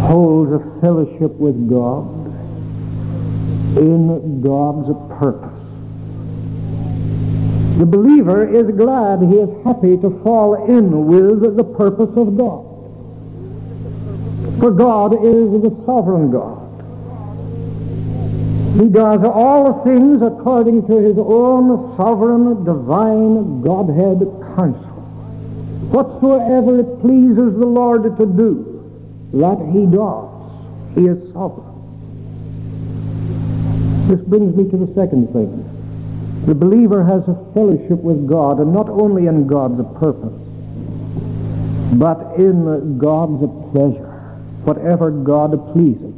holds 0.00 0.50
a 0.50 0.58
fellowship 0.80 1.30
with 1.34 1.70
God 1.70 2.21
in 3.76 4.40
God's 4.40 4.88
purpose. 5.18 5.58
The 7.78 7.86
believer 7.86 8.46
is 8.46 8.70
glad, 8.76 9.22
he 9.22 9.38
is 9.38 9.64
happy 9.64 9.96
to 9.96 10.20
fall 10.22 10.66
in 10.68 11.06
with 11.06 11.56
the 11.56 11.64
purpose 11.64 12.16
of 12.16 12.36
God. 12.36 12.66
For 14.60 14.70
God 14.70 15.14
is 15.14 15.50
the 15.62 15.70
sovereign 15.86 16.30
God. 16.30 16.58
He 18.80 18.88
does 18.88 19.24
all 19.24 19.82
things 19.84 20.22
according 20.22 20.86
to 20.86 20.96
his 20.96 21.18
own 21.18 21.96
sovereign, 21.96 22.64
divine 22.64 23.62
Godhead 23.62 24.20
counsel. 24.54 24.92
Whatsoever 25.90 26.78
it 26.80 27.00
pleases 27.00 27.58
the 27.58 27.66
Lord 27.66 28.16
to 28.16 28.26
do, 28.26 28.84
that 29.34 29.58
he 29.72 29.86
does. 29.86 30.30
He 30.94 31.06
is 31.06 31.32
sovereign. 31.32 31.71
This 34.08 34.20
brings 34.20 34.54
me 34.56 34.68
to 34.70 34.76
the 34.76 34.92
second 34.94 35.32
thing. 35.32 35.64
The 36.46 36.54
believer 36.54 37.04
has 37.04 37.22
a 37.28 37.34
fellowship 37.54 38.00
with 38.02 38.28
God, 38.28 38.58
and 38.58 38.72
not 38.72 38.88
only 38.88 39.26
in 39.26 39.46
God's 39.46 39.82
purpose, 39.98 40.38
but 41.94 42.34
in 42.38 42.98
God's 42.98 43.46
pleasure. 43.72 44.08
Whatever 44.64 45.10
God 45.10 45.72
pleases, 45.72 46.14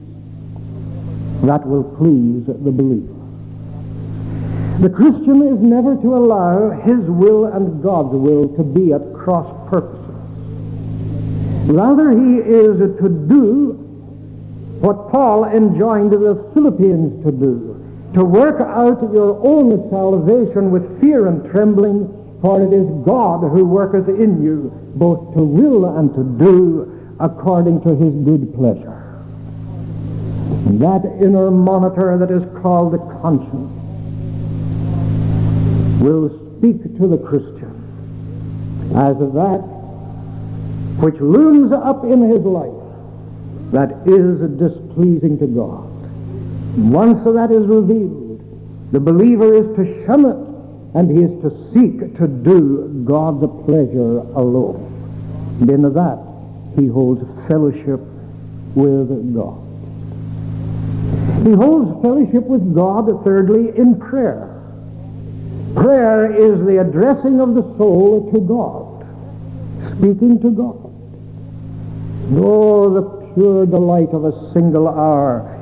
that 1.42 1.66
will 1.66 1.85
please 1.85 2.47
the 2.47 2.73
believer. 2.73 3.12
The 4.81 4.90
Christian 4.90 5.42
is 5.42 5.61
never 5.61 5.94
to 5.97 6.16
allow 6.16 6.70
his 6.70 7.01
will 7.09 7.47
and 7.47 7.83
God's 7.83 8.14
will 8.14 8.49
to 8.57 8.64
be 8.64 8.92
at 8.92 9.14
cross 9.14 9.47
purposes. 9.70 10.01
Rather, 11.70 12.11
he 12.11 12.38
is 12.38 12.79
to 13.01 13.09
do 13.09 13.73
what 14.81 15.11
Paul 15.11 15.44
enjoined 15.44 16.12
the 16.12 16.51
Philippians 16.53 17.25
to 17.25 17.33
do, 17.33 17.73
to 18.14 18.24
work 18.24 18.61
out 18.61 19.03
your 19.12 19.40
own 19.44 19.90
salvation 19.90 20.70
with 20.70 21.00
fear 21.00 21.27
and 21.27 21.50
trembling, 21.50 22.07
for 22.40 22.62
it 22.62 22.72
is 22.72 22.87
God 23.05 23.40
who 23.40 23.64
worketh 23.64 24.09
in 24.09 24.42
you 24.42 24.70
both 24.94 25.35
to 25.35 25.42
will 25.42 25.98
and 25.98 26.14
to 26.14 26.22
do 26.44 27.16
according 27.18 27.81
to 27.83 27.94
his 27.96 28.14
good 28.24 28.55
pleasure. 28.55 29.22
And 30.66 30.81
that 30.81 31.05
inner 31.20 31.50
monitor 31.50 32.16
that 32.18 32.31
is 32.31 32.42
called 32.62 32.92
the 32.92 32.98
conscience 33.20 33.72
will 36.00 36.29
speak 36.59 36.83
to 36.98 37.09
the 37.09 37.18
Christian 37.18 37.70
as 38.94 39.20
of 39.20 39.33
that 39.35 39.59
which 41.00 41.16
looms 41.16 41.72
up 41.72 42.05
in 42.05 42.31
his 42.31 42.40
life 42.40 42.70
that 43.72 44.07
is 44.07 44.40
displeasing 44.59 45.38
to 45.38 45.46
God. 45.48 45.93
Once 46.76 47.22
that 47.24 47.50
is 47.52 47.66
revealed, 47.66 48.40
the 48.90 49.00
believer 49.00 49.54
is 49.54 49.76
to 49.76 50.04
shun 50.06 50.24
it 50.24 50.54
and 50.94 51.10
he 51.10 51.24
is 51.24 51.42
to 51.42 51.50
seek 51.72 52.16
to 52.16 52.26
do 52.28 53.02
God's 53.04 53.46
pleasure 53.64 54.18
alone. 54.34 54.90
And 55.60 55.70
in 55.70 55.82
that 55.92 56.18
he 56.76 56.87
holds 56.87 57.22
fellowship 57.48 58.00
with 58.74 59.34
God. 59.34 59.60
He 61.44 61.52
holds 61.52 62.02
fellowship 62.02 62.44
with 62.44 62.74
God, 62.74 63.24
thirdly, 63.24 63.76
in 63.76 63.98
prayer. 63.98 64.50
Prayer 65.74 66.32
is 66.32 66.64
the 66.64 66.80
addressing 66.80 67.40
of 67.40 67.54
the 67.54 67.62
soul 67.76 68.32
to 68.32 68.40
God, 68.40 69.06
speaking 69.96 70.40
to 70.40 70.50
God. 70.50 70.90
Oh, 72.37 72.94
the 72.94 73.34
pure 73.34 73.66
delight 73.66 74.10
of 74.10 74.24
a 74.24 74.52
single 74.52 74.88
hour 74.88 75.54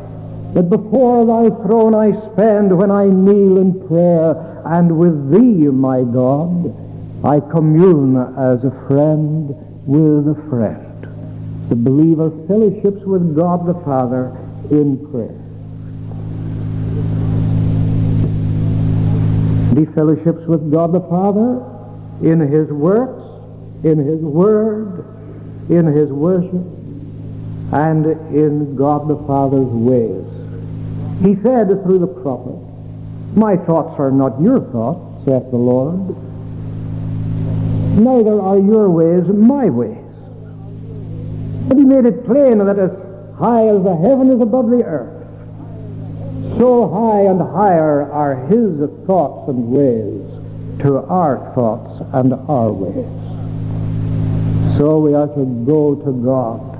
that 0.54 0.68
before 0.68 1.24
thy 1.24 1.48
throne 1.64 1.94
I 1.94 2.12
spend 2.32 2.76
when 2.76 2.90
I 2.90 3.06
kneel 3.06 3.58
in 3.58 3.88
prayer, 3.88 4.62
and 4.66 4.98
with 4.98 5.30
thee, 5.30 5.68
my 5.68 6.02
God, 6.02 6.76
I 7.24 7.40
commune 7.40 8.16
as 8.36 8.62
a 8.64 8.70
friend 8.86 9.54
with 9.86 10.28
a 10.28 10.48
friend. 10.50 11.06
The 11.68 11.76
believer 11.76 12.30
fellowships 12.46 13.02
with 13.04 13.34
God 13.34 13.66
the 13.66 13.74
Father 13.84 14.36
in 14.70 14.98
prayer. 15.10 15.38
He 19.78 19.86
fellowships 19.94 20.46
with 20.46 20.70
God 20.70 20.92
the 20.92 21.00
Father 21.00 21.64
in 22.20 22.40
his 22.40 22.68
works, 22.68 23.22
in 23.84 23.98
his 23.98 24.20
word, 24.20 25.06
in 25.70 25.86
his 25.86 26.10
worship, 26.10 26.66
and 27.72 28.04
in 28.36 28.76
God 28.76 29.08
the 29.08 29.16
Father's 29.26 29.64
ways. 29.64 30.41
He 31.20 31.36
said 31.42 31.68
through 31.84 31.98
the 31.98 32.06
prophet, 32.06 32.56
My 33.36 33.56
thoughts 33.56 33.98
are 33.98 34.10
not 34.10 34.40
your 34.40 34.60
thoughts, 34.60 35.24
saith 35.24 35.50
the 35.50 35.56
Lord. 35.56 36.16
Neither 37.98 38.40
are 38.40 38.58
your 38.58 38.90
ways 38.90 39.26
my 39.28 39.68
ways. 39.68 39.98
But 41.68 41.76
he 41.76 41.84
made 41.84 42.06
it 42.06 42.24
plain 42.24 42.58
that 42.58 42.78
as 42.78 42.90
high 43.38 43.68
as 43.68 43.82
the 43.82 43.96
heaven 43.96 44.30
is 44.30 44.40
above 44.40 44.70
the 44.70 44.84
earth, 44.84 45.22
so 46.58 46.88
high 46.88 47.22
and 47.22 47.40
higher 47.40 48.10
are 48.10 48.36
his 48.46 48.90
thoughts 49.06 49.48
and 49.48 49.68
ways 49.68 50.22
to 50.80 50.98
our 51.06 51.52
thoughts 51.54 52.04
and 52.12 52.32
our 52.32 52.72
ways. 52.72 53.22
So 54.76 54.98
we 54.98 55.14
are 55.14 55.28
to 55.28 55.44
go 55.64 55.94
to 55.94 56.12
God. 56.12 56.72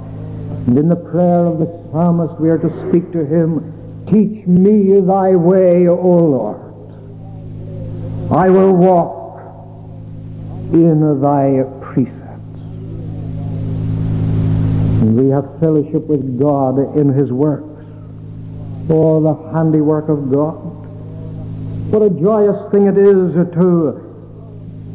And 0.66 0.78
in 0.78 0.88
the 0.88 0.96
prayer 0.96 1.46
of 1.46 1.58
the 1.58 1.66
psalmist, 1.90 2.40
we 2.40 2.48
are 2.50 2.58
to 2.58 2.88
speak 2.88 3.12
to 3.12 3.24
him, 3.24 3.60
Teach 4.12 4.46
me 4.46 5.00
thy 5.00 5.34
way, 5.34 5.88
O 5.88 5.96
Lord. 5.96 6.60
I 8.30 8.50
will 8.50 8.74
walk 8.74 9.40
in 10.74 11.20
thy 11.22 11.62
precepts. 11.80 12.60
And 15.00 15.16
we 15.16 15.30
have 15.30 15.58
fellowship 15.60 16.06
with 16.08 16.38
God 16.38 16.94
in 16.98 17.08
his 17.08 17.32
works. 17.32 17.86
Oh, 18.90 19.22
the 19.22 19.34
handiwork 19.52 20.10
of 20.10 20.30
God. 20.30 20.60
What 21.90 22.02
a 22.02 22.10
joyous 22.10 22.70
thing 22.70 22.88
it 22.88 22.98
is 22.98 23.32
to 23.32 23.46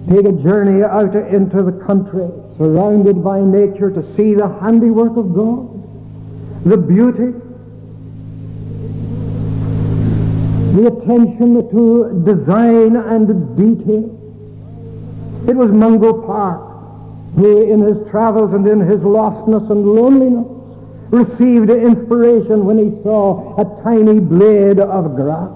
take 0.10 0.26
a 0.26 0.32
journey 0.44 0.84
out 0.84 1.16
into 1.16 1.64
the 1.64 1.72
country, 1.72 2.30
surrounded 2.60 3.24
by 3.24 3.42
nature, 3.42 3.90
to 3.90 4.16
see 4.16 4.36
the 4.36 4.48
handiwork 4.62 5.18
of 5.18 5.34
God, 5.34 5.74
the 6.66 6.78
beauty, 6.78 7.34
the 10.78 10.88
attention 10.88 11.68
to 11.72 12.24
design 12.24 12.96
and 12.96 13.58
detail. 13.58 14.14
It 15.50 15.56
was 15.56 15.72
Mungo 15.72 16.22
Park 16.22 16.68
who, 17.36 17.64
in 17.64 17.82
his 17.82 18.08
travels 18.12 18.54
and 18.54 18.68
in 18.68 18.82
his 18.82 19.00
lostness 19.00 19.72
and 19.72 19.88
loneliness, 19.88 20.46
received 21.10 21.72
inspiration 21.72 22.66
when 22.66 22.78
he 22.78 22.92
saw 23.02 23.58
a 23.58 23.84
tiny 23.84 24.20
blade 24.20 24.80
of 24.80 25.16
grass. 25.16 25.50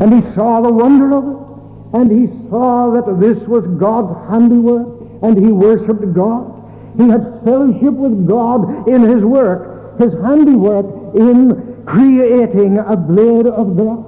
And 0.00 0.12
he 0.12 0.34
saw 0.34 0.60
the 0.62 0.72
wonder 0.72 1.14
of 1.14 1.24
it. 1.28 1.46
And 1.94 2.10
he 2.10 2.50
saw 2.50 2.90
that 2.90 3.20
this 3.20 3.38
was 3.46 3.64
God's 3.78 4.12
handiwork. 4.28 4.88
And 5.22 5.38
he 5.38 5.52
worshipped 5.52 6.12
God. 6.12 6.52
He 6.96 7.08
had 7.08 7.40
fellowship 7.44 7.92
with 7.94 8.26
God 8.26 8.88
in 8.88 9.02
his 9.02 9.22
work, 9.22 9.98
his 9.98 10.12
handiwork 10.22 10.86
in 11.14 11.75
creating 11.86 12.78
a 12.78 12.96
blade 12.96 13.46
of 13.46 13.76
grass. 13.76 14.04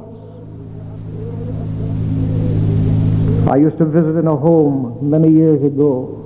I 3.48 3.56
used 3.56 3.78
to 3.78 3.86
visit 3.86 4.18
in 4.18 4.26
a 4.26 4.36
home 4.36 4.98
many 5.08 5.30
years 5.30 5.62
ago 5.62 6.16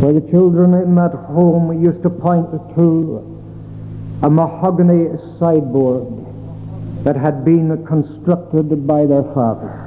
where 0.00 0.12
the 0.12 0.20
children 0.30 0.74
in 0.74 0.94
that 0.96 1.14
home 1.14 1.82
used 1.82 2.02
to 2.02 2.10
point 2.10 2.50
to 2.76 3.24
a 4.22 4.28
mahogany 4.28 5.08
sideboard 5.38 6.06
that 7.04 7.16
had 7.16 7.44
been 7.44 7.84
constructed 7.86 8.86
by 8.86 9.06
their 9.06 9.22
father. 9.34 9.84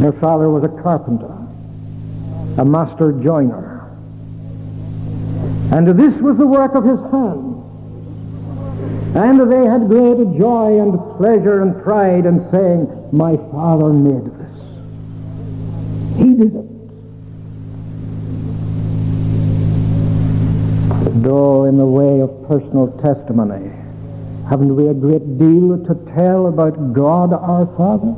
Their 0.00 0.12
father 0.20 0.50
was 0.50 0.64
a 0.64 0.82
carpenter, 0.82 1.32
a 2.60 2.64
master 2.64 3.12
joiner. 3.12 3.73
And 5.72 5.88
this 5.88 6.20
was 6.20 6.36
the 6.36 6.46
work 6.46 6.74
of 6.74 6.84
his 6.84 7.00
hands. 7.10 7.64
And 9.16 9.40
they 9.50 9.64
had 9.64 9.88
great 9.88 10.38
joy 10.38 10.80
and 10.80 10.98
pleasure 11.16 11.62
and 11.62 11.80
pride 11.84 12.26
in 12.26 12.50
saying, 12.50 12.88
My 13.12 13.36
father 13.36 13.92
made 13.92 14.24
this. 14.24 14.54
He 16.18 16.34
did 16.34 16.54
it. 16.54 16.66
Though 21.22 21.64
in 21.64 21.78
the 21.78 21.86
way 21.86 22.20
of 22.20 22.48
personal 22.48 22.88
testimony, 23.00 23.70
haven't 24.48 24.74
we 24.74 24.88
a 24.88 24.94
great 24.94 25.38
deal 25.38 25.78
to 25.86 25.94
tell 26.14 26.48
about 26.48 26.92
God 26.92 27.32
our 27.32 27.66
Father 27.76 28.16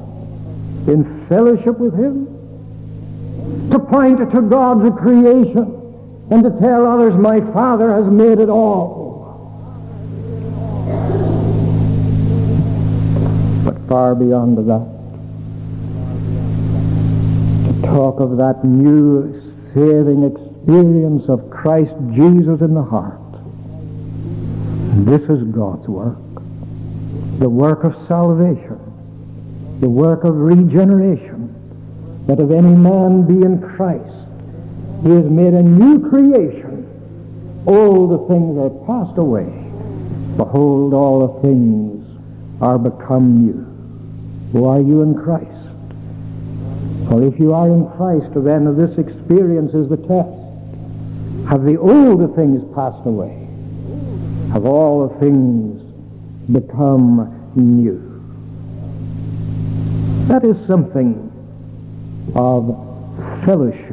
in 0.91 1.27
fellowship 1.29 1.79
with 1.79 1.95
Him? 1.95 2.27
To 3.71 3.79
point 3.79 4.19
to 4.19 4.41
God's 4.41 4.99
creation 4.99 5.86
and 6.31 6.43
to 6.43 6.51
tell 6.61 6.87
others, 6.87 7.15
my 7.15 7.41
Father 7.53 7.95
has 7.95 8.07
made 8.07 8.39
it 8.41 8.49
all. 8.49 9.07
But 13.65 13.79
far 13.89 14.15
beyond 14.15 14.59
that, 14.59 14.87
to 17.67 17.87
talk 17.87 18.19
of 18.19 18.37
that 18.39 18.65
new 18.65 19.41
saving 19.73 20.25
experience 20.25 21.29
of 21.29 21.49
Christ 21.49 21.95
Jesus 22.13 22.61
in 22.61 22.75
the 22.75 22.83
heart. 22.83 23.21
This 25.05 25.23
is 25.31 25.45
God's 25.53 25.87
work. 25.87 26.19
The 27.39 27.49
work 27.49 27.85
of 27.85 27.95
salvation. 28.09 28.81
The 29.79 29.89
work 29.89 30.25
of 30.25 30.35
regeneration. 30.35 31.55
That 32.27 32.41
if 32.41 32.51
any 32.51 32.75
man 32.75 33.27
be 33.27 33.47
in 33.47 33.61
Christ, 33.61 34.16
he 35.03 35.11
is 35.13 35.31
made 35.31 35.55
a 35.55 35.63
new 35.63 36.09
creation. 36.09 36.83
All 37.67 38.09
the 38.09 38.29
things 38.29 38.59
are 38.59 38.71
passed 38.87 39.19
away. 39.19 39.45
Behold, 40.37 40.95
all 40.95 41.27
the 41.27 41.43
things 41.43 42.07
are 42.61 42.79
become 42.79 43.47
new. 43.47 43.67
Who 44.53 44.65
are 44.65 44.81
you 44.81 45.03
in 45.03 45.15
Christ? 45.15 45.51
For 47.09 47.23
if 47.23 47.39
you 47.39 47.53
are 47.55 47.69
in 47.69 47.89
Christ, 47.93 48.27
then 48.35 48.77
this 48.77 48.99
experience 48.99 49.75
is 49.75 49.89
the 49.89 49.97
test. 49.97 50.47
Have 51.49 51.65
the 51.65 51.79
old 51.79 52.35
things 52.35 52.63
passed 52.75 53.07
away? 53.07 53.47
Have 54.53 54.65
all 54.65 55.09
the 55.09 55.15
things 55.21 55.83
become 56.51 57.53
new? 57.55 58.03
That 60.27 60.45
is 60.45 60.57
something 60.67 61.31
of 62.35 63.45
fellowship 63.45 63.86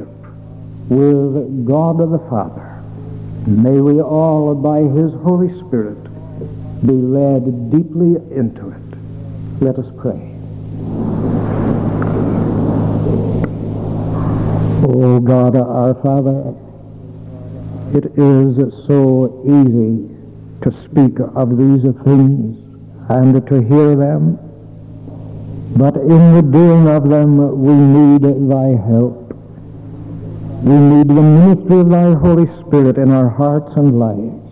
with 0.89 1.65
God 1.65 1.99
the 2.11 2.19
Father. 2.29 2.84
May 3.47 3.79
we 3.79 4.01
all, 4.01 4.55
by 4.55 4.79
His 4.79 5.11
Holy 5.23 5.49
Spirit, 5.67 6.01
be 6.86 6.93
led 6.93 7.71
deeply 7.71 8.15
into 8.36 8.69
it. 8.69 9.61
Let 9.61 9.77
us 9.79 9.88
pray. 9.97 10.31
O 14.86 15.19
God, 15.19 15.55
our 15.55 15.93
Father, 16.01 16.53
it 17.97 18.05
is 18.17 18.57
so 18.88 19.41
easy 19.45 20.09
to 20.61 20.71
speak 20.86 21.19
of 21.36 21.57
these 21.57 21.84
things 22.03 22.57
and 23.09 23.45
to 23.47 23.61
hear 23.61 23.95
them, 23.95 24.38
but 25.77 25.95
in 25.97 26.34
the 26.36 26.41
doing 26.41 26.88
of 26.88 27.09
them 27.09 27.61
we 27.61 27.73
need 27.73 28.23
thy 28.49 28.75
help. 28.88 29.22
We 30.64 30.78
need 30.78 31.09
the 31.09 31.22
ministry 31.22 31.80
of 31.82 31.89
thy 31.89 32.14
Holy 32.14 32.47
Spirit 32.61 32.97
in 32.97 33.11
our 33.11 33.28
hearts 33.28 33.76
and 33.76 33.99
lives. 33.99 34.49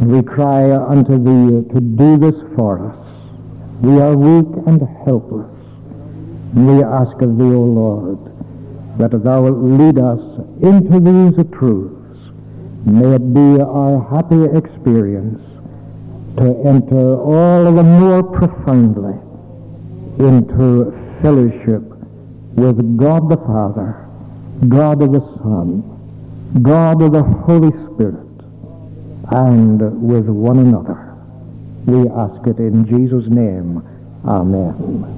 And 0.00 0.12
We 0.12 0.22
cry 0.22 0.76
unto 0.76 1.16
thee 1.16 1.66
to 1.72 1.80
do 1.80 2.18
this 2.18 2.34
for 2.54 2.90
us. 2.90 2.98
We 3.80 3.98
are 4.00 4.14
weak 4.14 4.46
and 4.66 4.82
helpless. 5.06 5.50
And 6.54 6.66
We 6.66 6.82
ask 6.84 7.16
of 7.22 7.38
thee, 7.38 7.44
O 7.44 7.64
Lord, 7.64 8.18
that 8.98 9.24
thou 9.24 9.42
wilt 9.44 9.56
lead 9.56 9.98
us 9.98 10.20
into 10.60 11.00
these 11.00 11.36
truths. 11.56 12.18
May 12.84 13.14
it 13.14 13.32
be 13.32 13.62
our 13.62 14.04
happy 14.10 14.44
experience 14.54 15.40
to 16.36 16.60
enter 16.66 17.16
all 17.16 17.72
the 17.72 17.82
more 17.82 18.22
profoundly 18.22 19.14
into 20.18 20.92
fellowship 21.22 21.82
with 22.54 22.98
God 22.98 23.30
the 23.30 23.38
Father, 23.38 24.03
God 24.68 25.02
of 25.02 25.12
the 25.12 25.20
Son, 25.42 25.82
God 26.62 27.02
of 27.02 27.12
the 27.12 27.22
Holy 27.22 27.70
Spirit, 27.70 28.28
and 29.30 29.80
with 30.02 30.26
one 30.26 30.58
another. 30.58 31.16
We 31.86 32.08
ask 32.08 32.46
it 32.46 32.58
in 32.58 32.86
Jesus' 32.86 33.28
name. 33.28 33.82
Amen. 34.24 35.14